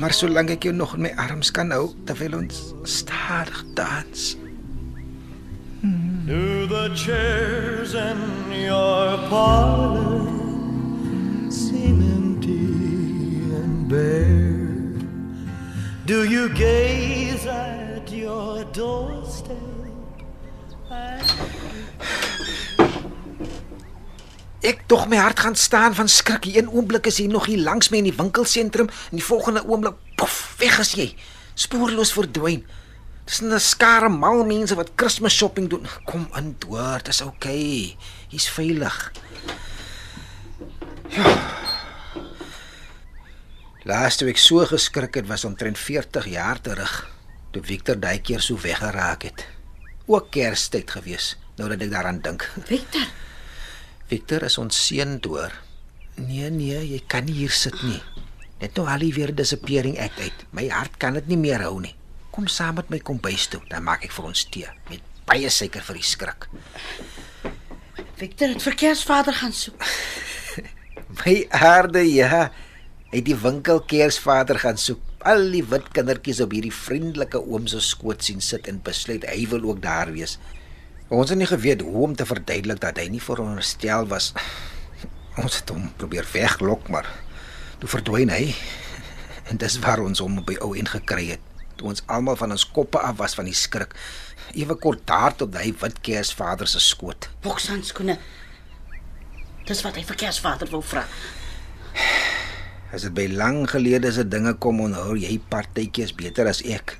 [0.00, 4.34] Maar solank ek jou nog in my arms kan hou terwyl ons stadig dans.
[6.26, 10.45] do the chairs in your parlor
[16.06, 19.58] Do you gaze at your doorstep?
[24.62, 26.46] Ek tog my hart gaan staan van skrik.
[26.46, 29.64] Die een oomblik is jy nog hier langs my in die winkelsentrum en die volgende
[29.66, 31.08] oomblik pof, weg is jy.
[31.58, 32.62] Spoorloos verdwyn.
[33.26, 35.86] Dis 'n skare mal mense wat Kersfees shopping doen.
[36.06, 37.34] Kom in deur, dis oukei.
[37.34, 37.96] Okay.
[38.30, 39.12] Jy's veilig.
[41.10, 41.74] Ja.
[43.86, 46.94] Laaste week so geskrik het was omtrent 40 jaar terug
[47.54, 49.44] toe Victor daai keer so weggeraak het.
[50.10, 52.48] Ook Kerstyd gewees, nou dat ek daaraan dink.
[52.66, 53.06] Victor,
[54.10, 55.54] Victor is ons seun deur.
[56.18, 58.02] Nee nee, jy kan nie hier sit nie.
[58.58, 60.44] Net nou al die weer disappearing act uit.
[60.50, 61.94] My hart kan dit nie meer hou nie.
[62.34, 65.86] Kom saam met my kombuis toe, dan maak ek vir ons tee met baie suiker
[65.86, 66.50] vir die skrik.
[68.18, 69.78] Victor het verkeersvader gaan soek.
[71.22, 72.48] My aarde ja.
[73.16, 75.00] Het die winkel Kersvader gaan soek.
[75.24, 79.46] Al die wit kindertjies op hierdie vriendelike oom se skoot sien sit en besluit hy
[79.48, 80.34] wil ook daar wees.
[81.08, 84.34] Ons het nie geweet hoe om te verduidelik dat hy nie veronderstel was.
[85.40, 87.08] Ons het hom probeer weglok, maar
[87.80, 88.50] toe verdwyn hy.
[89.48, 91.48] En dis waar ons hom by ou en gekry het.
[91.80, 93.96] Toe ons almal van ons koppe af was van die skrik.
[94.52, 97.30] Ewe kort daar tot hy wit Kersvader se skoot.
[97.48, 98.20] Bokshandskoene.
[99.64, 101.08] Dis wat hy verkeersvader wou vra.
[102.94, 106.94] As dit by lang gelede se dinge kom, onthou jy partytjies beter as ek.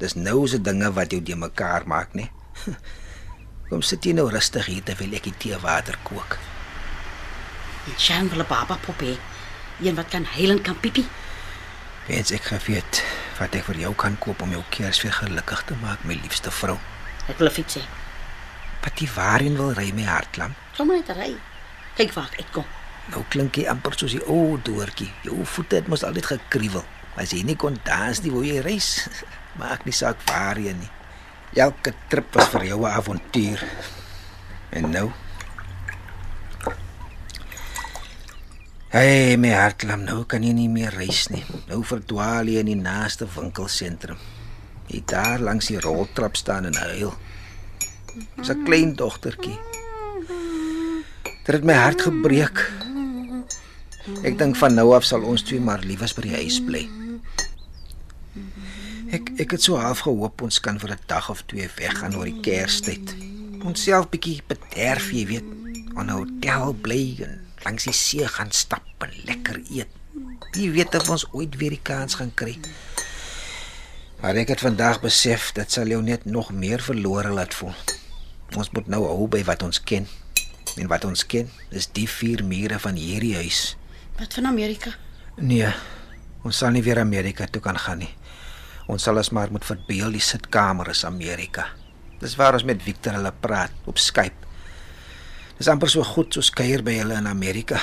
[0.00, 2.28] Dis nou se dinge wat jou de mekaar maak, né?
[3.70, 6.36] Kom sit jy nou rustig hier terwyl ek die teewater kook.
[7.96, 9.16] Sjan wil 'n baba pop hê.
[9.80, 11.06] Een wat kan huil en kan piepie.
[12.08, 13.04] Wens ek geweet
[13.38, 16.78] wat ek vir jou kan koop om jou Kersfees gelukkig te maak, my liefste vrou.
[17.28, 17.84] Ek wil fiets hê.
[18.82, 20.54] Wat jy waarheen wil ry my hartlam?
[20.76, 21.32] Kom net ry.
[21.96, 22.66] Kyk waar ek kom.
[23.10, 25.10] Nou klink jy amper soos die ou doortjie.
[25.26, 26.84] Jou voete het mos altyd gekruiwel.
[27.18, 29.08] As jy nie kon dans nie, wou jy reis.
[29.60, 30.92] Maak nie saak waarheen nie.
[31.58, 33.64] Elke trip was vir jou 'n avontuur.
[34.70, 35.10] En nou?
[38.90, 41.44] Hey, my hartlam, nou kan jy nie meer reis nie.
[41.68, 44.18] Nou verdwaal jy in die naaste winkelsentrum.
[44.90, 47.14] Jy daar langs die roltrap staan en huil.
[48.36, 49.58] Dis 'n klein dogtertjie.
[51.44, 52.79] Dit het my hart gebreek.
[54.22, 56.82] Ek dink van nou af sal ons twee maar liewes by die huis bly.
[59.16, 62.28] Ek ek het so half gehoop ons kan vir 'n dag of twee weggaan oor
[62.28, 63.14] die Kerstyd.
[63.64, 65.48] Ons self bietjie bederf, jy weet,
[65.94, 69.88] aan 'n hotel bly en langs die see gaan stap en lekker eet.
[70.52, 72.58] Wie weet of ons ooit weer die kans gaan kry.
[74.20, 77.74] Maar ek het vandag besef dit sal jou net nog meer verlore laat voel.
[78.56, 80.06] Ons moet nou hou by wat ons ken.
[80.76, 83.76] En wat ons ken is die vier mure van hierdie huis.
[84.20, 84.90] Wat van Amerika?
[85.40, 85.68] Nee,
[86.44, 88.10] ons sal nie weer Amerika toe kan gaan nie.
[88.92, 91.70] Ons sal as maar moet verbeel die sitkamer is Amerika.
[92.20, 94.50] Dis waar ons met Victor hulle praat op Skype.
[95.56, 97.80] Dis amper so goed soos kuier by hulle in Amerika.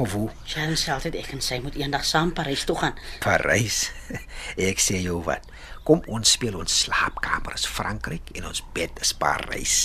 [0.00, 0.30] Of hoe?
[0.48, 2.96] Sharon sê altyd ek en sy moet eendag saam Parys toe gaan.
[3.24, 3.90] Parys.
[4.70, 5.44] Ek sê jou wat.
[5.84, 9.76] Kom ons speel ons slaapkamer is Frankryk en ons bed is Parys.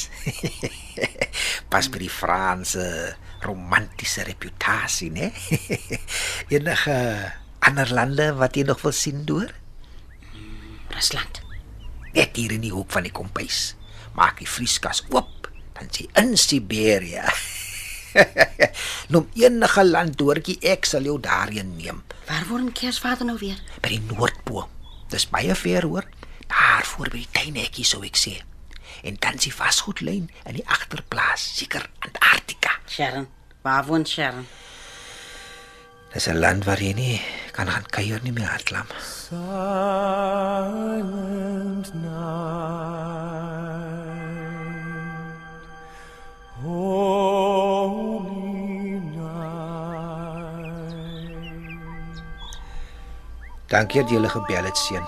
[1.72, 2.88] Pas by die Franse
[3.46, 5.32] romantiese reputasie, né?
[6.54, 6.98] Enige
[7.62, 9.54] ander lande wat jy nog wil sien deur?
[10.92, 11.42] Rusland.
[12.16, 13.72] Net hier in die hoek van die kompuis.
[14.18, 17.24] Maak die vrieskas oop, dan sê in Siberië.
[19.14, 22.02] Noem enige land doortjie ek sal jou daarheen neem.
[22.28, 23.60] Waar woon Kersvader nou weer?
[23.82, 24.68] by die Noordpool.
[25.12, 26.08] Dis baie ver hoor.
[26.52, 28.36] Daar voor by die tuinhekkie sou ek sê.
[29.02, 32.70] En dan die vasgoedlyn in die agterplaas, seker Antarktika.
[32.88, 33.28] Sharon.
[33.62, 34.48] Waar woon Sharon?
[36.14, 37.22] Dis 'n land waar jy nie
[37.52, 38.86] kan gaan kuier nie meer hartlam.
[39.00, 39.44] Silent
[41.94, 42.12] night,
[46.62, 47.42] holy
[49.16, 50.12] night.
[53.68, 55.06] Dankie dat jy gele gebel het, seun.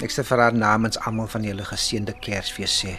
[0.00, 2.96] Ek sê vir haar namens almal van julle geseënde Kersfees sê.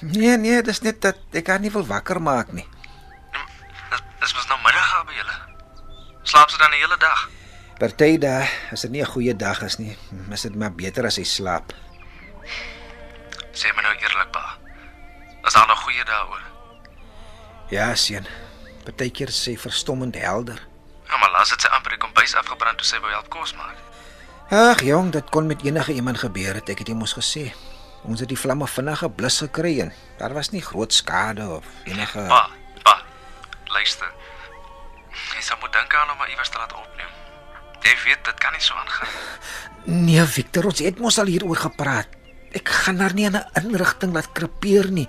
[0.00, 2.64] Nee, nee, dis net dat ek haar nie wil wakker maak nie.
[3.90, 5.36] Dis dis mos nou middag by julle.
[6.24, 7.26] Slaap sy dan die hele dag?
[7.80, 9.96] Party dae, as dit nie 'n goeie dag is nie,
[10.32, 11.72] is dit maar beter as hy slaap.
[13.52, 14.56] Sê my nou eerlik pa.
[15.46, 16.44] Is daar nog goeie dae oor?
[17.70, 18.26] Ja, seun.
[18.84, 20.60] Partykeer sê verstommend helder.
[21.08, 23.76] Ja, maar laas het sy amper die kombuis afgebrand toe sy wou help kos maak.
[24.50, 27.52] Ag jong, dit kon met enige iemand gebeur het, ek het jou mos gesê.
[28.08, 32.24] Ons het die vlamme vinnig geblus gekry en daar was nie groot skade of enige
[32.28, 32.48] Pa,
[32.82, 32.96] pa.
[33.74, 34.08] Luister.
[35.36, 37.12] Jy sou moet dink aan om maar iewers te laat opneem.
[37.84, 39.08] Jy weet dit kan nie so aangaan.
[39.84, 42.08] Nee, Victor, ons het mos al hieroor gepraat.
[42.52, 45.08] Ek gaan daar nie in 'n inrigting laat krepeer nie.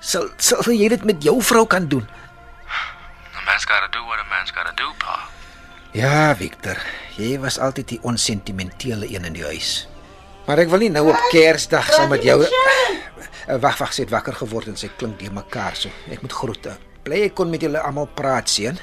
[0.00, 2.06] Sal sal jy dit met jou vrou kan doen?
[3.36, 5.28] A man's gotta do what a man's gotta do, pa.
[5.92, 6.78] Ja, Victor,
[7.16, 9.89] jy was altyd die onsentimentele een in die huis.
[10.46, 12.40] Maar ek wil nie nou op Kersdag saam met jou
[13.50, 15.90] Eh, Wag, wag, sy het wakker geword en sy klink die mekaar so.
[16.12, 16.76] Ek moet groete.
[17.02, 18.76] Bly ek kon met julle almal praat, seun.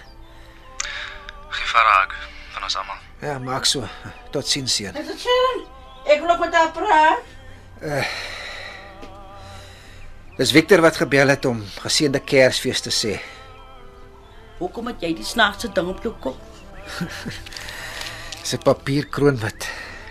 [1.55, 2.16] Gee varaak
[2.55, 2.97] van ons almal.
[3.22, 3.88] Ja, maak so.
[4.34, 4.97] Totsiens, seun.
[4.99, 5.64] Is dit Sharon?
[6.08, 7.24] Ek wil ook met haar praat.
[10.38, 13.16] Dis Victor wat gebel het om geseënde Kersfees te sê.
[14.60, 16.38] Hoekom het jy die snaakse ding op jou kop?
[18.41, 19.68] Dis 'n papierkroon wat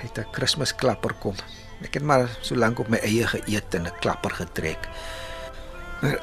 [0.07, 1.35] uit 'n Kersklapper kom.
[1.83, 4.89] Ek het maar so lank op my eie geëet en 'n klapper getrek.
[6.03, 6.21] Maar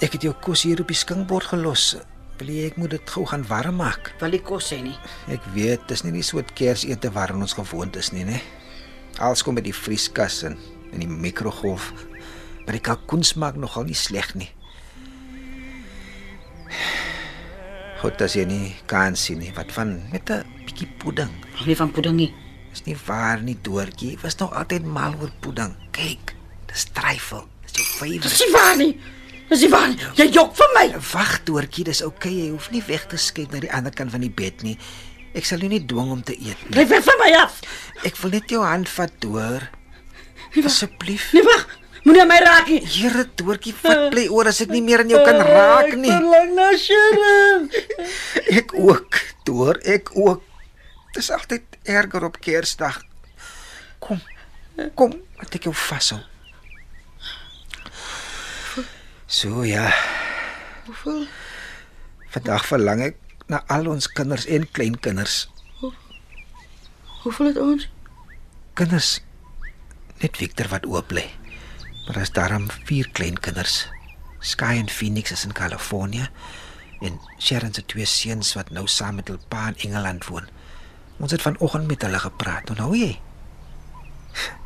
[0.00, 1.96] ek het jou kos hier op die skinkbord gelos.
[2.38, 4.14] Wil jy ek moet dit gou gaan warm maak?
[4.18, 4.98] Wil die kos sê nie.
[5.28, 8.40] Ek weet, dis nie die soort Kersete waarin ons gewoond is nie, né?
[9.18, 10.58] Alles kom met die vrieskas en
[10.92, 11.92] in die mikrogolf.
[12.64, 14.50] Maar die kalkoen smaak nogal nie sleg nie.
[18.00, 19.52] Goed as jy nie kan sien nie.
[19.52, 21.30] Wat van met 'n bietjie pudding?
[21.66, 22.49] Nie van pudding nie.
[22.72, 24.16] Is nie waar nie, Doortjie.
[24.22, 25.74] Was nog altyd mal oor pudding.
[25.96, 26.34] Kyk,
[26.70, 27.46] dis tryfel.
[27.66, 28.44] Dis jou Dis favourite.
[28.44, 28.92] nie waar nie.
[29.50, 29.98] Dis nie waar nie.
[30.20, 30.84] Jy jok vir my.
[31.12, 32.30] Wag, Doortjie, dis oukei.
[32.30, 32.44] Okay.
[32.44, 34.76] Jy hoef nie weg te skuif na die ander kant van die bed nie.
[35.34, 36.72] Ek sal jou nie dwing om te eet nie.
[36.74, 37.60] Bly weg van my af.
[38.06, 39.68] Ek wil net jou hand vat, Door.
[40.64, 41.28] Asseblief.
[41.34, 41.66] Nee wag.
[42.04, 42.80] Moenie my raak nie.
[42.86, 46.10] Here, Doortjie, wat bly oor as ek nie meer aan jou kan raak nie.
[46.10, 47.66] Verlang na Sharon.
[48.58, 50.42] Ek ook, Door, ek ook.
[51.14, 53.02] Dis altyd erger op Kersdag.
[53.98, 54.20] Kom.
[54.94, 56.20] Kom, laat ek jou vashou.
[59.30, 59.90] So ja.
[60.86, 61.26] Hoeveel?
[62.34, 63.18] Vandag verlang ek
[63.50, 65.44] na al ons kinders en kleinkinders.
[67.20, 67.86] Hoeveel het ons?
[68.78, 69.18] Kinders
[70.20, 71.26] net Victor wat oop lê.
[72.06, 73.84] Maar daar's daarom vier kleinkinders.
[74.40, 76.28] Sky en Phoenix is in Kalifornië
[77.00, 80.48] en Sharon se twee seuns wat nou saam met hul pa in Engeland woon.
[81.20, 82.70] Ons het vanoggend met hulle gepraat.
[82.70, 83.12] Onthou jy?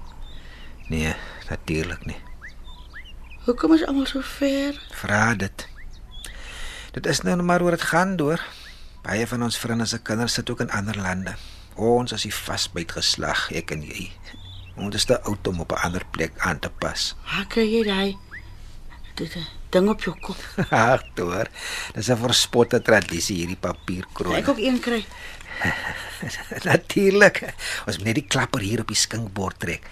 [0.93, 1.15] Nee,
[1.49, 2.19] natuurlik nie.
[3.45, 4.77] Hoekom is almal so ver?
[4.93, 5.65] Vra dit.
[6.93, 8.41] Dit is nou maar oor dit gaan deur.
[9.05, 11.35] Baie van ons vriende se kinders sit ook in ander lande.
[11.75, 14.07] Ons is die vasbyt geslag, ek en jy.
[14.77, 17.15] Ons is te oud om op 'n ander plek aan te pas.
[17.25, 18.17] Waar kry jy daai
[19.15, 19.37] dit
[19.71, 20.37] ding op jou kop?
[20.71, 21.47] Ag, toe.
[21.95, 24.37] Dis 'n verspotte tradisie hierdie papierkroon.
[24.37, 25.05] Ek ook een kry.
[26.69, 27.43] Natuurlik.
[27.87, 29.87] Ons moet net die klapper hier op die skinkbord trek.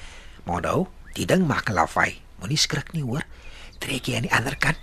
[0.49, 0.87] Maar nou,
[1.17, 2.21] die ding maak 'n lawaai.
[2.41, 3.23] Moenie skrik nie, hoor.
[3.79, 4.79] Trek jy aan die ander kant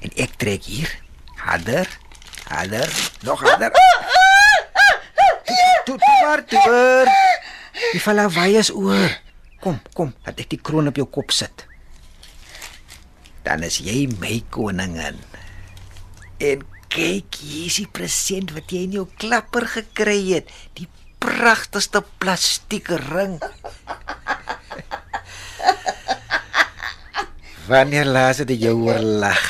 [0.00, 0.90] en ek trek hier.
[1.36, 1.88] Harder.
[2.48, 2.88] Harder.
[3.22, 3.72] Nog harder.
[5.84, 7.08] Toe, toe maar, toe.
[7.92, 9.20] Die lawaai is oor.
[9.60, 11.66] Kom, kom, laat ek die kroon op jou kop sit.
[13.44, 15.18] Dan is jy my koningin.
[16.40, 20.50] En kyk, hier is die present wat jy in jou klapper gekry het.
[20.74, 20.88] Die
[21.22, 23.38] pragtigste plastieke ring.
[27.70, 29.42] Wanneer laas het jy oor lag?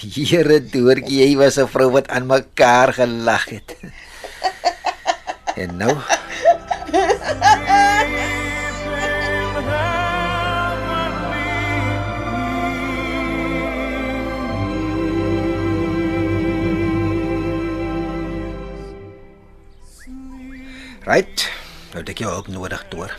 [0.00, 3.76] Here doortjie, jy was 'n vrou wat aan mekaar gelag het.
[5.56, 5.92] En nou,
[21.06, 21.46] right.
[21.92, 23.12] Nou het ek jou hulp nodig, Toor.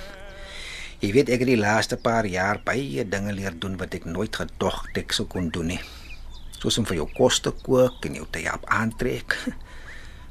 [1.03, 4.35] Jy weet ek het die laaste paar jaar baie dinge leer doen wat ek nooit
[4.39, 5.81] gedog het ek sou kon doen nie.
[6.61, 9.35] Soos om vir jou kos te kook en jou te help aantrek.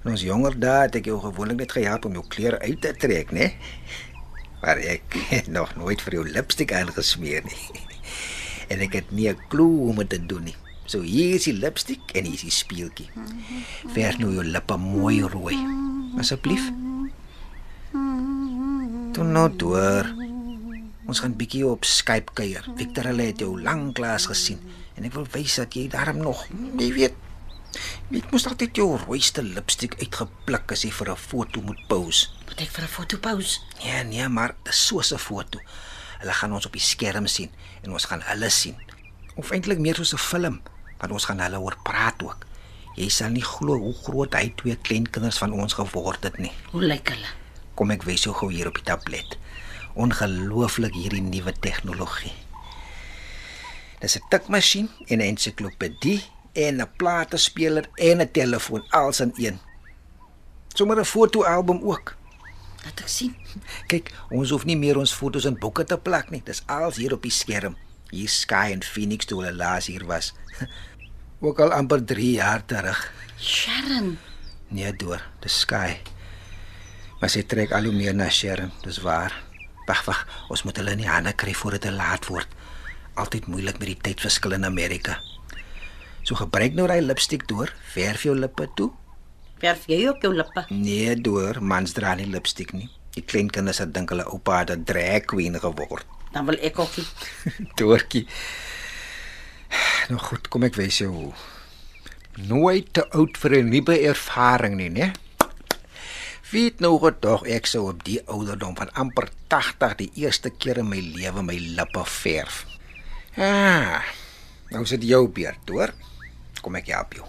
[0.03, 2.95] In ons jonger dae het ek jou gewoonlik net gehelp om jou klere uit te
[2.99, 3.53] trek, né?
[4.63, 7.83] Maar ek het nog nooit vir jou lipstik aangesmeer nie.
[8.73, 10.57] En ek het nie 'n klou hoe om dit te doen nie.
[10.87, 13.11] So hier is die lipstik en hier is die speeltjie.
[13.93, 15.59] Verf nou jou lippe mooi rooi.
[16.19, 16.92] Asseblief.
[19.13, 20.07] Toe nou deur.
[21.05, 22.65] Ons gaan bietjie op Skype kuier.
[22.79, 24.63] Victor hulle het jou lanklaas gesien
[24.97, 26.47] en ek wil wys dat jy daarom nog,
[26.81, 27.19] jy weet,
[28.17, 32.31] ek moes altyd jou rooiste lipstik uitgepluk as jy vir 'n foto moet pose.
[32.49, 33.61] Moet ek vir 'n foto pose?
[33.85, 35.61] Ja, nee, maar dis so 'n foto.
[36.21, 37.51] Hulle gaan ons op die skerm sien
[37.83, 38.77] en ons gaan hulle sien.
[39.37, 40.63] Of eintlik meer soos 'n film,
[40.99, 42.47] want ons gaan hulle hoor praat ook.
[42.97, 46.53] Jy sal nie glo hoe groot hy twee kleinkinders van ons geword het nie.
[46.71, 47.42] Hoe lyk hulle?
[47.75, 49.39] Kom ek wys jou gou hier op die tablet.
[49.95, 52.33] Ongelooflik hierdie nuwe tegnologie.
[54.01, 59.59] Dis 'n tikmasjien en 'n ensiklopedie en 'n platespeler en 'n telefoon als in een.
[60.75, 62.17] Sommige 'n fotoalbum ook.
[62.85, 63.37] Laat ek sien.
[63.87, 66.43] Kyk, ons hoef nie meer ons fotos in boeke te plak nie.
[66.45, 67.77] Dis als hier op die skerm.
[68.11, 70.33] Hier Sky en Phoenix toe hulle laas hier was.
[71.47, 73.13] Ook al amper 3 jaar terug.
[73.39, 74.19] Sharon.
[74.69, 75.97] Nee, deur, dis Sky.
[77.23, 79.31] Maar sy trek al hoe meer na Sharon, dis waar.
[79.87, 82.51] Wag, wag, ons moet hulle in die hande kry voor dit te laat word.
[83.15, 85.21] Altyd moeilik met die tydverskil in Amerika.
[86.27, 88.91] So gebruik nou daai lipstik deur, verf jou lippe toe.
[89.63, 90.67] Verf jy op jou lippe?
[90.75, 92.89] Nee, deur, mans dra nie lipstik nie.
[93.15, 96.07] Die klein kinders het dink hulle oupa het 'n drag queen geword.
[96.35, 96.97] Dan wil ek ook.
[96.97, 97.07] nie.
[97.79, 98.27] Doortjie.
[100.11, 101.33] Nou goed, kom ek wys jou hoe.
[102.51, 105.13] Nooit te oud vir 'n nuwe ervaring nie, né?
[106.53, 110.83] Weet nou wat tog ek sou op die ouderdom van amper 80 die eerste keer
[110.83, 112.67] in my lewe my lippe verf.
[113.41, 114.05] Ah.
[114.69, 115.95] Nou sit jou beurt, hoor.
[116.61, 117.25] Kom ek help jou.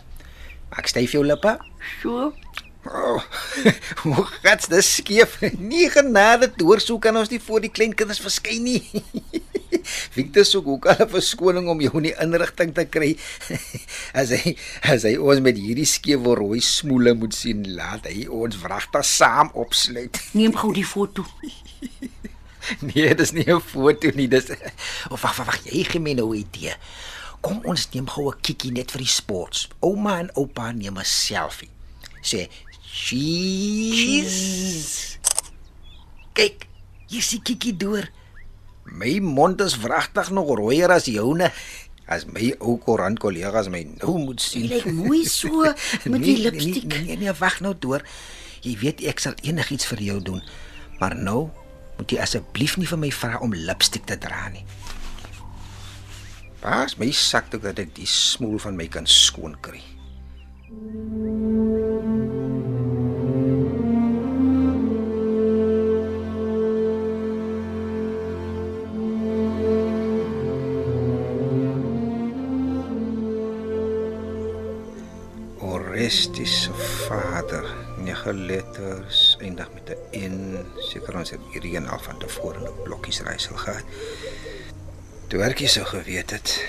[0.73, 1.55] Maak styf jou lippe.
[2.01, 2.33] So.
[2.85, 3.21] Oh,
[4.03, 5.39] hoe gats dis skief.
[5.59, 8.81] Nie genade deursoek kan ons nie voor die kleinkinders verskyn nie.
[10.15, 13.15] Victor soek ook al 'n verskoning om jou in die inrigting te kry.
[14.19, 18.59] As hy as hy ons met hierdie skewe rooi smoele moet sien, laat hy ons
[18.63, 20.19] wragtig saam opsluit.
[20.33, 21.25] Neem gou die foto.
[22.79, 24.51] Nee, dis nie 'n foto nie, dis
[25.09, 26.75] Of wag, wag, wag, jy gee my nou 'n idee.
[27.41, 29.67] Kom ons neem gou 'n kikkie net vir die sports.
[29.79, 31.69] Ouma en oupa neem 'n selfie.
[32.23, 32.47] Sê
[32.93, 34.29] cheese.
[36.37, 36.67] Kyk,
[37.09, 38.05] hier is die kikkie deur.
[38.93, 41.49] My mond is wragtig nog rooier as joune.
[42.05, 44.67] As my ou koerant kollegas my nou moet sien.
[44.69, 45.49] Lyk mooi so
[46.11, 46.85] met die lipstik.
[46.91, 48.05] Nee, nee, nee, wag nou deur.
[48.63, 50.41] Jy weet ek sal enigiets vir jou doen.
[51.01, 51.49] Maar nou
[51.97, 54.65] moet jy asseblief nie vir my vra om lipstik te dra nie.
[56.63, 59.81] Pas my sak toe dat ek die smoel van my kan skoon kry.
[60.73, 62.42] Orestes
[76.09, 76.73] se
[77.07, 77.65] vader,
[77.97, 80.65] nege letters, eindig met 'n N.
[80.77, 83.83] Seker ons het hierdie een al van tevore in 'n blokkies reisel gehad.
[85.27, 86.65] Toe werkie sou geweet het.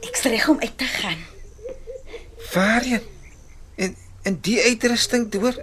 [0.00, 1.18] Ek's reg om uit te gaan.
[2.52, 3.02] Waarheen?
[3.74, 3.96] En
[4.26, 5.54] En die uitrusting deur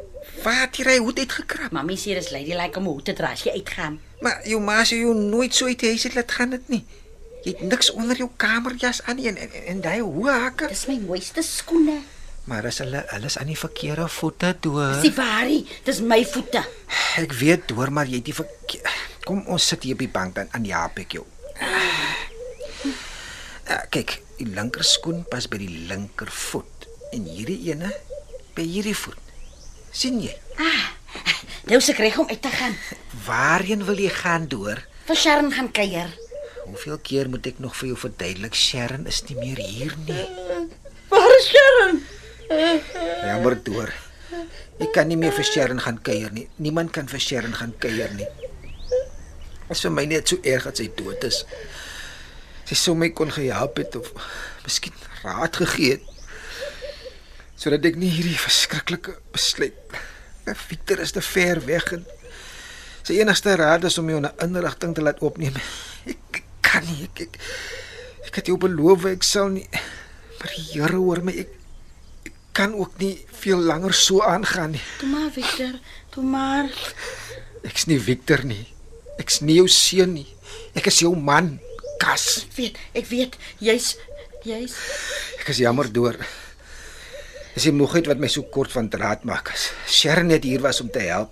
[0.43, 1.73] waar het jy hy hoed uitgekrap?
[1.75, 3.97] Mamy sê dis ladylike om hoe te dra as jy uitgaan.
[4.23, 6.83] Maar jou ma sê jou nooit so uit die huis het laat gaan dit nie.
[7.43, 10.69] Jy het niks onder jou kamerjas aan nie en en, en daai hoë hakke.
[10.71, 11.99] Dis my mooiste skoene.
[12.47, 14.97] Maar as hulle alles aan die verkeerde voete deur.
[15.03, 16.63] Dis waarie, dis my voete.
[17.19, 19.01] Ek weet hoor maar jy het die verkeer...
[19.23, 21.23] Kom ons sit hier op die bank dan aan Jaap ek jou.
[23.63, 27.93] Ja, kyk, die linker skoen pas by die linker voet en hierdie ene
[28.57, 29.19] by hierdie voet.
[29.93, 30.33] sien jy?
[31.69, 32.75] Nou se kry om uit te gaan.
[33.25, 34.81] Waarheen wil jy gaan deur?
[35.07, 36.11] Vir Sharon gaan kuier.
[36.63, 40.25] Hoeveel keer moet ek nog vir jou verduidelik Sharon is nie meer hier nie.
[41.11, 42.01] Waar is Sharon?
[43.23, 43.91] Jammer deur.
[44.81, 46.47] Ek kan nie meer vir Sharon gaan kuier nie.
[46.57, 48.29] Niemand kan vir Sharon gaan kuier nie.
[49.67, 51.43] Dit is vir my net so erg dat sy dood is.
[52.69, 54.11] Sy sou my kon gehelp het of
[54.63, 56.09] miskien raad gegee het
[57.63, 59.77] sodat ek nie hierdie verskriklike besluit.
[60.67, 62.01] Victor is te ver weg en
[63.07, 65.55] sy enigste raad is om jou na inrigting te laat opneem.
[66.11, 66.41] Ek
[66.73, 67.41] kan nie ek, ek
[68.29, 69.67] ek het jou beloof ek sal nie
[70.43, 71.51] maar die Here hoor my ek,
[72.27, 73.13] ek kan ook nie
[73.43, 74.81] veel langer so aangaan nie.
[74.99, 75.77] Toe maar Victor,
[76.11, 76.67] toe maar.
[77.63, 78.65] Ek's nie Victor nie.
[79.21, 80.27] Ek's nie jou seun nie.
[80.75, 81.55] Ek is jou man,
[82.01, 82.43] Kas.
[82.43, 83.93] Ek weet, ek weet jy's
[84.43, 84.75] jy's
[85.39, 86.17] Ek is jammer deur.
[87.53, 89.53] Dis die moegheid wat my so kort van draad maak.
[89.53, 91.31] As Sharon net hier was om te help.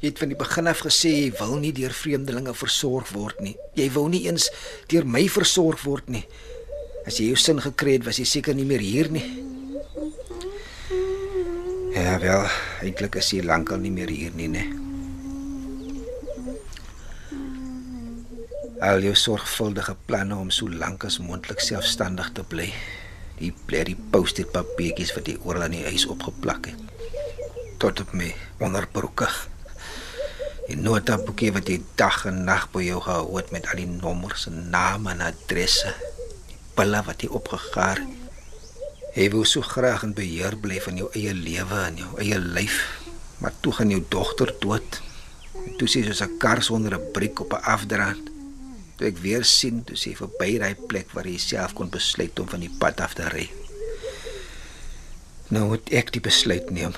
[0.00, 3.54] Jy het van die begin af gesê jy wil nie deur vreemdelinge versorg word nie.
[3.78, 4.50] Jy wou nie eens
[4.90, 6.24] deur my versorg word nie.
[7.04, 9.24] As jy jou sin gekry het, was jy seker nie meer hier nie.
[11.94, 12.48] Ja wel,
[12.82, 14.64] eintlik is jy lankal nie meer hier nie, né?
[18.82, 22.66] Al jou sorgvuldige planne om so lank as moontlik selfstandig te bly.
[23.38, 27.10] Die blerrie post-it papiertjies wat jy oral aan die huis opgeplak het.
[27.78, 28.32] Tot op my
[28.64, 29.30] onderbroeke.
[30.64, 34.46] Die notaboekie wat jy dag en nag by jou gehou het met al die nommers
[34.48, 35.92] en name en adresse.
[36.48, 38.20] Die pille wat jy opgegaar het.
[39.14, 42.80] Jy wou so graag in beheer bly van jou eie lewe en jou eie lyf,
[43.38, 44.98] maar toe gaan jou dogter dood.
[45.54, 48.24] En Toe sê sy soos 'n kar sonder 'n briek op 'n afdraand.
[48.96, 52.48] Toe ek weer sien, toe sê verby daai plek waar jy self kon besluit om
[52.48, 53.50] van die pad af te ry.
[55.48, 56.92] Nou moet ek die besluit neem.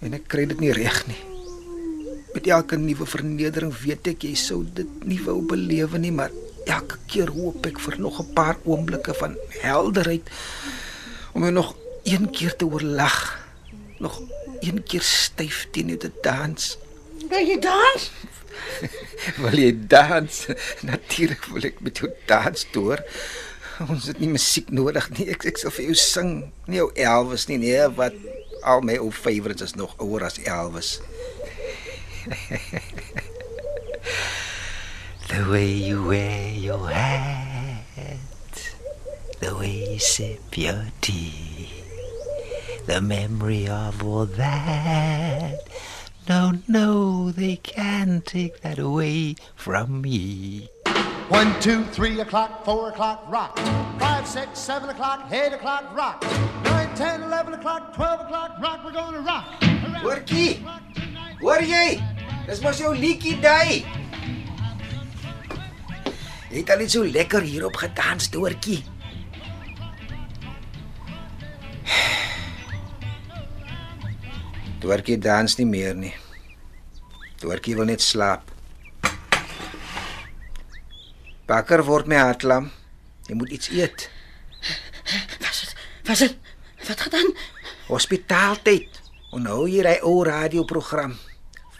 [0.00, 1.27] En ek kry dit nie reg nie.
[2.38, 6.30] Met elke nuwe vernedering weet ek jy sou dit nie wou belewe nie, maar
[6.70, 10.22] elke keer hoop ek vir nog 'n paar oomblikke van helderheid
[11.34, 11.74] om jou nog
[12.04, 13.18] een keer te oorlag,
[13.98, 14.22] nog
[14.60, 16.78] een keer styf teen jou te dans.
[17.28, 18.10] Wil jy dans?
[19.42, 20.46] Wil jy dans?
[20.86, 23.02] Natuurlik wil ek met jou dans deur.
[23.88, 25.26] Ons het nie musiek nodig nie.
[25.26, 26.52] Ek ek sal vir jou sing.
[26.70, 28.14] Nie jou Elvis nie, nee, wat
[28.62, 31.00] al my ou favorites is nog ouer as Elvis.
[35.28, 38.74] The way you wear your hat,
[39.40, 41.70] the way you sip your tea,
[42.86, 45.58] the memory of all that.
[46.28, 50.68] No, no, they can't take that away from me.
[51.28, 53.58] One, two, three o'clock, four o'clock, rock.
[53.98, 56.22] Five, six, seven o'clock, eight o'clock, rock.
[56.64, 58.80] Nine, ten, eleven o'clock, twelve o'clock, rock.
[58.84, 59.46] We're gonna rock.
[59.62, 60.62] Around Hoortjie,
[62.48, 63.82] Dis mos jou liedjie daai.
[66.48, 68.78] Jy het al net so lekker hierop gedans, Doortjie.
[74.80, 76.14] Doortjie dans nie meer nie.
[77.44, 78.48] Doortjie wil net slaap.
[81.52, 82.72] Bakker word my hartlam.
[83.28, 84.08] Jy moet iets eet.
[85.44, 85.78] Was dit?
[86.08, 86.42] Was dit?
[86.88, 87.32] Wat gedaan?
[87.92, 89.02] Hospitaaltyd.
[89.36, 91.18] Onthou jy hy ou radioprogram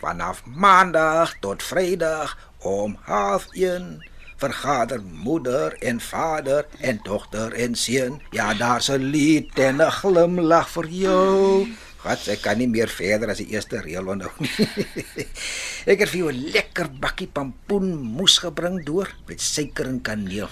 [0.00, 8.20] vanaf maandag tot vrydag om 0.30 vergader moeder en vader en dogter en seun.
[8.30, 11.66] Ja, daar's 'n lied en 'n glimlag vir jou.
[12.02, 14.68] Wat ek kan nie meer verder as die eerste reël onthou nie.
[15.92, 20.48] ek het vir jou 'n lekker bakkie pampoen moes gebring deur met suiker en kaneel.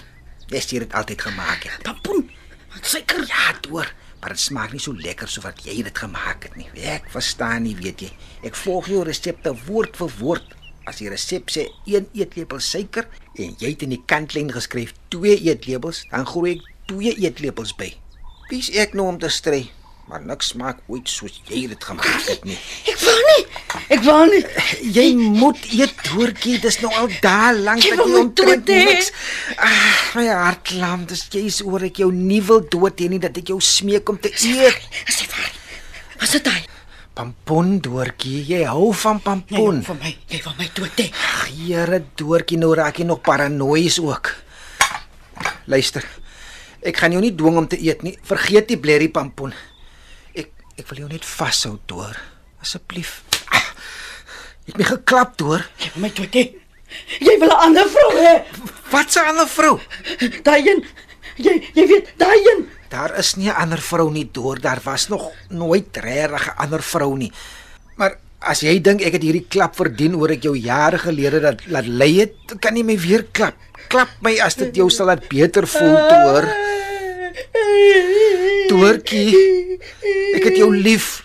[0.47, 1.83] Jy sê dit altyd gemaak het.
[1.83, 2.29] Pampoen.
[2.73, 3.23] Wat suiker?
[3.27, 6.67] Ja, deur, maar dit smaak nie so lekker soos wat jy dit gemaak het nie.
[6.89, 8.11] Ek verstaan nie, weet jy.
[8.47, 10.55] Ek volg jou resepte woord vir woord.
[10.87, 15.35] As die resep sê 1 eetlepel suiker en jy het in die kantlyn geskryf 2
[15.49, 17.91] eetlepels, dan gooi ek 2 eetlepels by.
[18.47, 19.65] Wie's ek nou om te stry?
[20.07, 22.55] Maar niks smaak ooit soos jy dit gemaak het nie.
[22.87, 23.41] Ek wil nie.
[23.91, 24.39] Ek wil nie.
[24.95, 28.77] Jy moet eet doortjie, dis nou al daar lank dat jy omtrent hê.
[28.87, 29.11] niks.
[29.59, 33.35] Ah, my hart lam, dis jy's oor ek jou nie wil dood hê nie dat
[33.43, 34.79] ek jou smeek om te eet.
[35.03, 35.51] As jy waar.
[36.23, 36.63] Was dit hy?
[37.17, 39.83] Pampon Doortjie, jy hou van pampon.
[39.83, 41.09] vir my, jy wil my dood hê.
[41.11, 44.31] Ag, Here Doortjie, nou raak jy nog paranoïes ook.
[45.67, 46.05] Luister.
[46.87, 48.15] Ek gaan jou nie dwing om te eet nie.
[48.23, 49.51] Vergeet die blerrie pampon.
[50.77, 52.17] Ek ek wil jou net vashou, Door.
[52.61, 53.21] Asseblief.
[53.49, 53.63] Ah,
[54.67, 55.35] Jy het my geklap,
[55.95, 56.43] wil my hê.
[57.19, 58.33] Jy wil 'n ander vrou hê.
[58.91, 59.79] Wat 'n ander vrou?
[60.43, 60.85] Daai een.
[61.37, 62.67] Jy jy weet, daai een.
[62.89, 64.59] Daar is nie 'n ander vrou nie, Door.
[64.61, 67.31] Daar was nog nooit regtig 'n ander vrou nie.
[67.95, 71.65] Maar as jy dink ek het hierdie klap verdien oor ek jou jare gelede dat
[71.67, 73.55] laat lei het, kan jy my weer klap.
[73.87, 76.66] Klap my as dit jou sal laat beter voel, Door.
[78.67, 79.79] Doortjie,
[80.37, 81.17] ek het jou lief.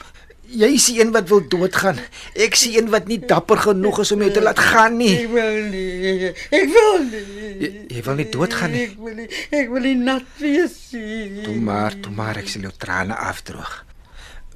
[0.52, 1.96] Jy is die een wat wil doodgaan.
[2.36, 5.14] Ek is die een wat nie dapper genoeg is om jou te laat gaan nie.
[5.32, 6.32] wil nie.
[6.52, 7.22] Ek wil nie.
[7.62, 8.82] Jy, jy wil nie doodgaan nie.
[8.90, 9.28] Ek wil nie.
[9.48, 11.46] Ek wil nie nat wees nie.
[11.46, 13.78] Toe maar, toe maar ek sal jou trane afdroog.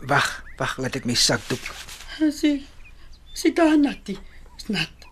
[0.04, 0.28] Wag,
[0.60, 1.64] wag, laat ek my sakdoek.
[2.28, 2.60] Sien.
[3.32, 4.18] Sien daar natie.
[4.60, 5.08] Is nat.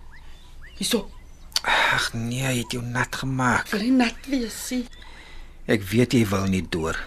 [0.76, 1.07] Hyso.
[1.64, 3.70] Ag nee, jy het jou nat gemaak.
[3.70, 4.84] Ek wil nie nat wees nie.
[5.65, 6.99] Ek weet jy wil nie deur.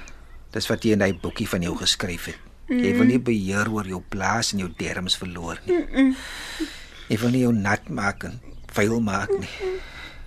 [0.54, 2.40] Dis wat jy in daai boekie van jou geskryf het.
[2.68, 6.16] Jy wil nie beheer oor jou blaas en jou derms verloor nie.
[7.08, 8.42] Jy wil nie jou nat maak en
[8.76, 9.78] vuil maak nie.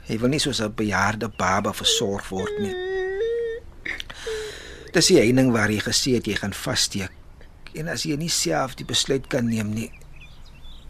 [0.09, 2.75] Jy wil nie soos 'n bejaarde baba versorg word nie.
[4.93, 7.13] Dis die heining waar jy gesê het jy gaan vassteek.
[7.75, 9.93] En as jy nie self die besluit kan neem nie,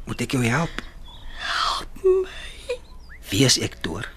[0.07, 0.83] moet ek jou help.
[1.37, 2.79] Help my.
[3.31, 4.09] Wie is ek deur?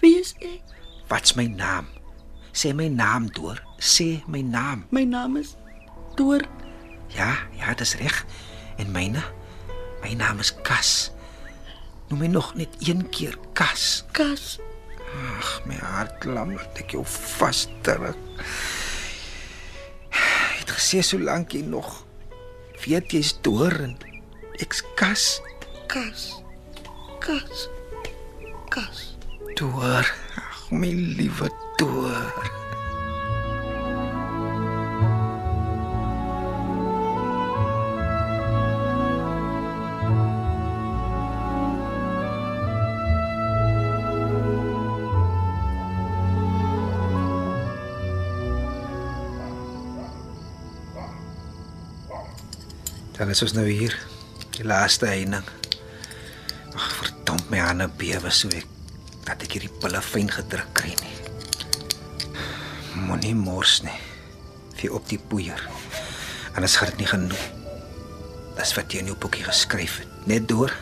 [0.00, 0.62] Wie is ek?
[1.08, 1.99] Wat's my naam?
[2.60, 3.56] Sê my naam deur.
[3.80, 4.84] Sê my naam.
[4.92, 5.56] My naam is
[6.16, 6.42] Toor.
[7.08, 8.26] Ja, ja, dis reg.
[8.76, 9.22] En myne?
[10.02, 11.08] My naam is Kas.
[12.10, 14.04] Noem my nog net een keer Kas.
[14.12, 14.58] Kas.
[15.38, 18.20] Ag, my hart lam dat ek jou vasdruk.
[20.60, 22.02] Het gesê so lank jy nog
[22.84, 23.96] weet jy's deur en
[24.60, 25.40] ek's Kas.
[25.88, 26.28] Kas.
[27.24, 27.64] Kas.
[28.68, 29.02] Kas.
[29.56, 30.04] Deur.
[30.44, 31.48] Ag, my liewe
[31.80, 32.58] deur.
[53.20, 53.92] Dan is ons nou hier.
[54.56, 55.44] Die laaste heining.
[56.72, 58.68] Ag, verdomp my hande bewe so ek
[59.28, 61.09] dat ek hierdie pille fyn gedruk kry nie.
[63.06, 63.96] Moenie mors nie.
[64.80, 65.60] Vir op die poeier.
[66.54, 67.44] Anders gaan dit nie genoeg.
[68.58, 70.16] Dis wat jy in jou boekie geskryf het.
[70.28, 70.72] Net deur.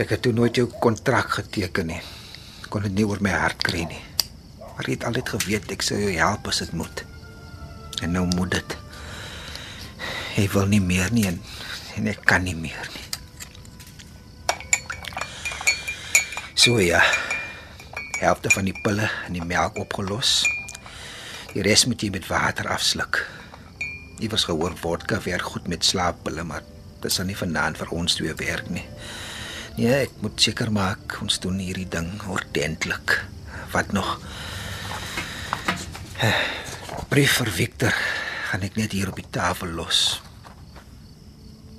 [0.00, 2.00] Ek het toe nooit jou kontrak geteken nie.
[2.72, 4.02] Kon dit nie oor my hart kry nie.
[4.58, 7.04] Maar jy het altyd geweet ek sou jou help as dit moet.
[8.00, 8.76] En nou moet dit.
[10.38, 11.40] Hy wil nie meer nie en,
[11.98, 13.06] en ek kan nie meer nie.
[16.60, 17.02] So ja.
[18.20, 20.40] Helfte van die pille en die melk opgelos.
[21.50, 23.24] Die res moet jy met water afsluk.
[24.22, 26.62] Iewers gehoor vodka werk goed met slaappille, maar
[27.02, 28.84] dit sal nie vanaand vir ons twee werk nie.
[29.78, 33.16] Nee, ek moet seker maak ons doen hierdie ding ordentlik.
[33.74, 34.18] Wat nog?
[37.10, 37.96] Brief vir Victor
[38.50, 40.20] gaan ek net hier op die tafel los.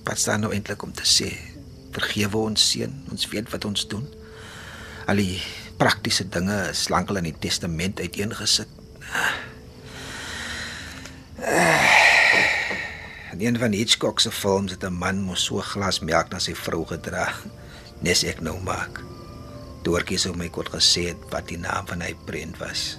[0.04, 1.30] Wat staan nou eintlik om te sê?
[1.96, 4.04] Vergewe ons seun, ons weet wat ons doen.
[5.08, 5.40] Al die
[5.80, 8.80] praktiese dinge is lankal in die testament uiteengesit.
[13.32, 16.40] In een van Hitchcock se films het 'n man mos so 'n glas melk na
[16.40, 17.34] sy vrou gedra.
[18.00, 19.02] Nes ek nou maak.
[19.82, 22.98] Doortjie sou my kort gesê het wat die naam van hy prent was.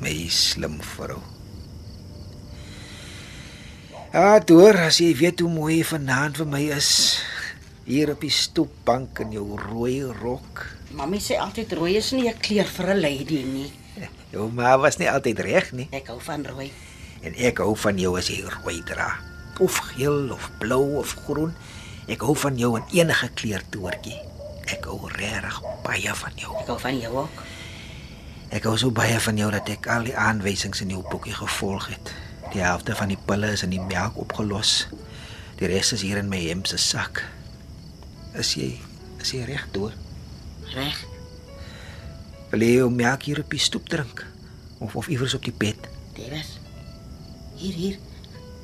[0.00, 1.22] My slim vrou.
[4.12, 7.22] Ja, deur as jy weet hoe mooi jy vanaand vir my is.
[7.84, 10.66] Hier op die stoepbank in jou rooi rok.
[10.90, 13.72] Mamy sê altyd rooi is nie 'n kleur vir 'n lady nie.
[14.32, 15.88] Jou ma was nie altyd reg nie.
[15.90, 16.70] Ek hou van rooi.
[17.22, 19.12] En ek hou van jou as jy rooi dra.
[19.62, 21.54] Of geel of blou of groen.
[22.10, 24.18] Ek hou van jou in enige kleur toertjie.
[24.72, 26.54] Ek hou regtig baie van jou.
[26.62, 27.42] Ek hou van jou ook.
[28.52, 31.88] Ek hou so baie van jou dat ek al die aanwysings in jou boekie gevolg
[31.94, 32.12] het.
[32.52, 34.88] Die helfte van die pille is in die melk opgelos.
[35.60, 37.22] Die res is hier in my hemp se sak.
[38.36, 38.74] Is jy
[39.22, 39.92] is jy reg toe?
[40.74, 40.98] Reg.
[42.50, 44.24] Wil jy jou melk hier op die stoep drink
[44.84, 45.88] of of iewers op die bed?
[46.18, 46.58] Dit was
[47.62, 47.98] hier hier